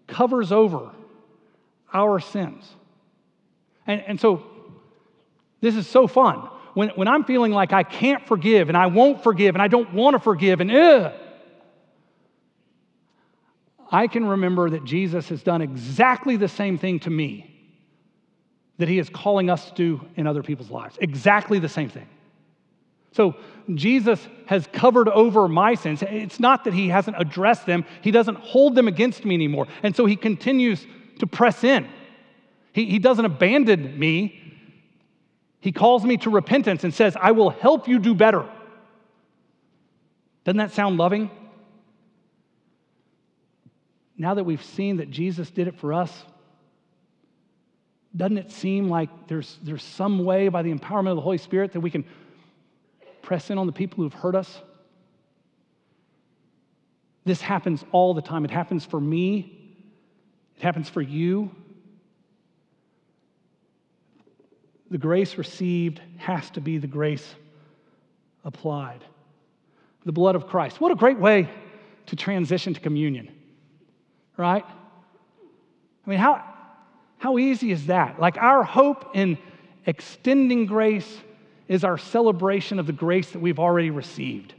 covers 0.06 0.52
over 0.52 0.90
our 1.92 2.20
sins. 2.20 2.68
And, 3.86 4.02
and 4.06 4.20
so 4.20 4.44
this 5.60 5.74
is 5.74 5.86
so 5.86 6.06
fun. 6.06 6.48
When, 6.74 6.90
when 6.90 7.08
I'm 7.08 7.24
feeling 7.24 7.52
like 7.52 7.72
I 7.72 7.82
can't 7.82 8.26
forgive 8.26 8.68
and 8.68 8.76
I 8.76 8.86
won't 8.86 9.22
forgive 9.22 9.54
and 9.54 9.62
I 9.62 9.68
don't 9.68 9.92
want 9.94 10.14
to 10.14 10.20
forgive 10.20 10.60
and 10.60 10.70
ugh, 10.70 11.12
I 13.90 14.08
can 14.08 14.26
remember 14.26 14.70
that 14.70 14.84
Jesus 14.84 15.28
has 15.28 15.42
done 15.42 15.62
exactly 15.62 16.36
the 16.36 16.48
same 16.48 16.76
thing 16.76 17.00
to 17.00 17.10
me 17.10 17.52
that 18.78 18.88
he 18.88 18.98
is 18.98 19.08
calling 19.08 19.48
us 19.48 19.70
to 19.70 19.74
do 19.74 20.06
in 20.16 20.26
other 20.26 20.42
people's 20.42 20.70
lives. 20.70 20.98
Exactly 21.00 21.58
the 21.58 21.68
same 21.68 21.88
thing. 21.88 22.06
So 23.16 23.34
Jesus 23.74 24.20
has 24.44 24.68
covered 24.74 25.08
over 25.08 25.48
my 25.48 25.74
sins. 25.74 26.02
It's 26.02 26.38
not 26.38 26.64
that 26.64 26.74
he 26.74 26.90
hasn't 26.90 27.16
addressed 27.18 27.64
them, 27.64 27.86
he 28.02 28.10
doesn't 28.10 28.36
hold 28.36 28.74
them 28.74 28.88
against 28.88 29.24
me 29.24 29.34
anymore. 29.34 29.66
And 29.82 29.96
so 29.96 30.04
he 30.04 30.16
continues 30.16 30.86
to 31.18 31.26
press 31.26 31.64
in. 31.64 31.88
He, 32.74 32.84
he 32.84 32.98
doesn't 32.98 33.24
abandon 33.24 33.98
me. 33.98 34.42
He 35.60 35.72
calls 35.72 36.04
me 36.04 36.18
to 36.18 36.30
repentance 36.30 36.84
and 36.84 36.92
says, 36.92 37.16
I 37.18 37.32
will 37.32 37.48
help 37.48 37.88
you 37.88 37.98
do 37.98 38.14
better. 38.14 38.46
Doesn't 40.44 40.58
that 40.58 40.72
sound 40.72 40.98
loving? 40.98 41.30
Now 44.18 44.34
that 44.34 44.44
we've 44.44 44.62
seen 44.62 44.98
that 44.98 45.10
Jesus 45.10 45.50
did 45.50 45.68
it 45.68 45.78
for 45.78 45.94
us, 45.94 46.12
doesn't 48.14 48.38
it 48.38 48.52
seem 48.52 48.90
like 48.90 49.08
there's, 49.26 49.58
there's 49.62 49.82
some 49.82 50.22
way 50.24 50.48
by 50.48 50.62
the 50.62 50.72
empowerment 50.72 51.10
of 51.10 51.16
the 51.16 51.22
Holy 51.22 51.38
Spirit 51.38 51.72
that 51.72 51.80
we 51.80 51.90
can 51.90 52.04
press 53.26 53.50
in 53.50 53.58
on 53.58 53.66
the 53.66 53.72
people 53.72 54.04
who've 54.04 54.14
hurt 54.14 54.36
us. 54.36 54.60
This 57.24 57.40
happens 57.40 57.84
all 57.90 58.14
the 58.14 58.22
time. 58.22 58.44
It 58.44 58.52
happens 58.52 58.84
for 58.84 59.00
me, 59.00 59.74
it 60.56 60.62
happens 60.62 60.88
for 60.88 61.02
you. 61.02 61.50
The 64.88 64.98
grace 64.98 65.36
received 65.36 66.00
has 66.18 66.48
to 66.50 66.60
be 66.60 66.78
the 66.78 66.86
grace 66.86 67.34
applied. 68.44 69.04
The 70.04 70.12
blood 70.12 70.36
of 70.36 70.46
Christ. 70.46 70.80
What 70.80 70.92
a 70.92 70.94
great 70.94 71.18
way 71.18 71.50
to 72.06 72.14
transition 72.14 72.74
to 72.74 72.80
communion, 72.80 73.34
right? 74.36 74.64
I 74.64 76.08
mean, 76.10 76.20
how, 76.20 76.44
how 77.18 77.38
easy 77.38 77.72
is 77.72 77.86
that? 77.86 78.20
Like 78.20 78.36
our 78.36 78.62
hope 78.62 79.10
in 79.14 79.36
extending 79.84 80.66
grace 80.66 81.12
is 81.68 81.84
our 81.84 81.98
celebration 81.98 82.78
of 82.78 82.86
the 82.86 82.92
grace 82.92 83.30
that 83.30 83.40
we've 83.40 83.58
already 83.58 83.90
received. 83.90 84.54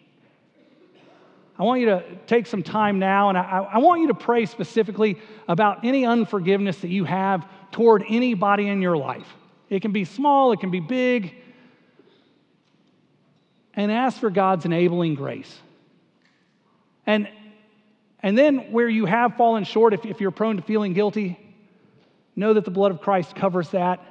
I 1.60 1.64
want 1.64 1.80
you 1.80 1.88
to 1.88 2.04
take 2.28 2.46
some 2.46 2.62
time 2.62 3.00
now 3.00 3.30
and 3.30 3.38
I, 3.38 3.68
I, 3.74 3.78
want 3.80 4.02
you 4.02 4.08
to 4.10 4.14
pray 4.14 4.46
specifically 4.46 5.18
about 5.48 5.84
any 5.84 6.06
unforgiveness 6.06 6.80
that 6.82 6.90
you 6.90 7.04
have 7.06 7.48
toward 7.72 8.04
anybody 8.08 8.68
in 8.68 8.82
your 8.82 8.96
life. 8.96 9.28
It 9.70 9.82
can 9.82 9.92
be 9.92 10.06
small, 10.06 10.52
it 10.52 10.60
can 10.60 10.70
be 10.70 10.80
big. 10.80 11.34
And 13.74 13.92
ask 13.92 14.20
for 14.20 14.30
God's 14.30 14.66
enabling 14.66 15.16
grace. 15.16 15.56
And, 17.06 17.28
and 18.22 18.38
then, 18.38 18.72
where 18.72 18.90
you 18.90 19.06
have 19.06 19.36
fallen 19.36 19.64
short, 19.64 19.94
if, 19.94 20.06
if 20.06 20.20
you're 20.20 20.32
prone 20.32 20.58
to 20.58 20.64
feeling 20.64 20.94
guilty, 20.94 21.40
know 22.36 22.54
that 22.54 22.66
the 22.66 22.72
blood 22.72 22.92
of 22.92 23.02
Christ 23.02 23.36
covers 23.36 23.70
that. 23.70 24.04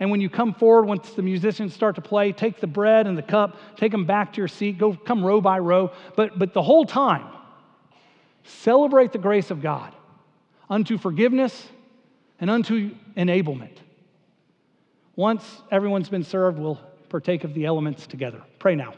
And 0.00 0.10
when 0.10 0.20
you 0.20 0.28
come 0.28 0.54
forward, 0.54 0.86
once 0.86 1.10
the 1.12 1.22
musicians 1.22 1.74
start 1.74 1.94
to 1.96 2.00
play, 2.00 2.32
take 2.32 2.60
the 2.60 2.66
bread 2.66 3.06
and 3.06 3.16
the 3.16 3.22
cup, 3.22 3.56
take 3.76 3.92
them 3.92 4.04
back 4.04 4.32
to 4.32 4.40
your 4.40 4.48
seat, 4.48 4.78
go 4.78 4.94
come 4.94 5.24
row 5.24 5.40
by 5.40 5.58
row. 5.58 5.92
But, 6.16 6.38
but 6.38 6.54
the 6.54 6.62
whole 6.62 6.84
time, 6.84 7.26
celebrate 8.44 9.12
the 9.12 9.18
grace 9.18 9.50
of 9.50 9.62
God 9.62 9.94
unto 10.68 10.98
forgiveness 10.98 11.68
and 12.40 12.50
unto 12.50 12.94
enablement. 13.16 13.76
Once 15.14 15.44
everyone's 15.70 16.08
been 16.08 16.24
served, 16.24 16.58
we'll 16.58 16.80
partake 17.08 17.44
of 17.44 17.54
the 17.54 17.66
elements 17.66 18.06
together. 18.06 18.42
Pray 18.58 18.74
now. 18.74 18.94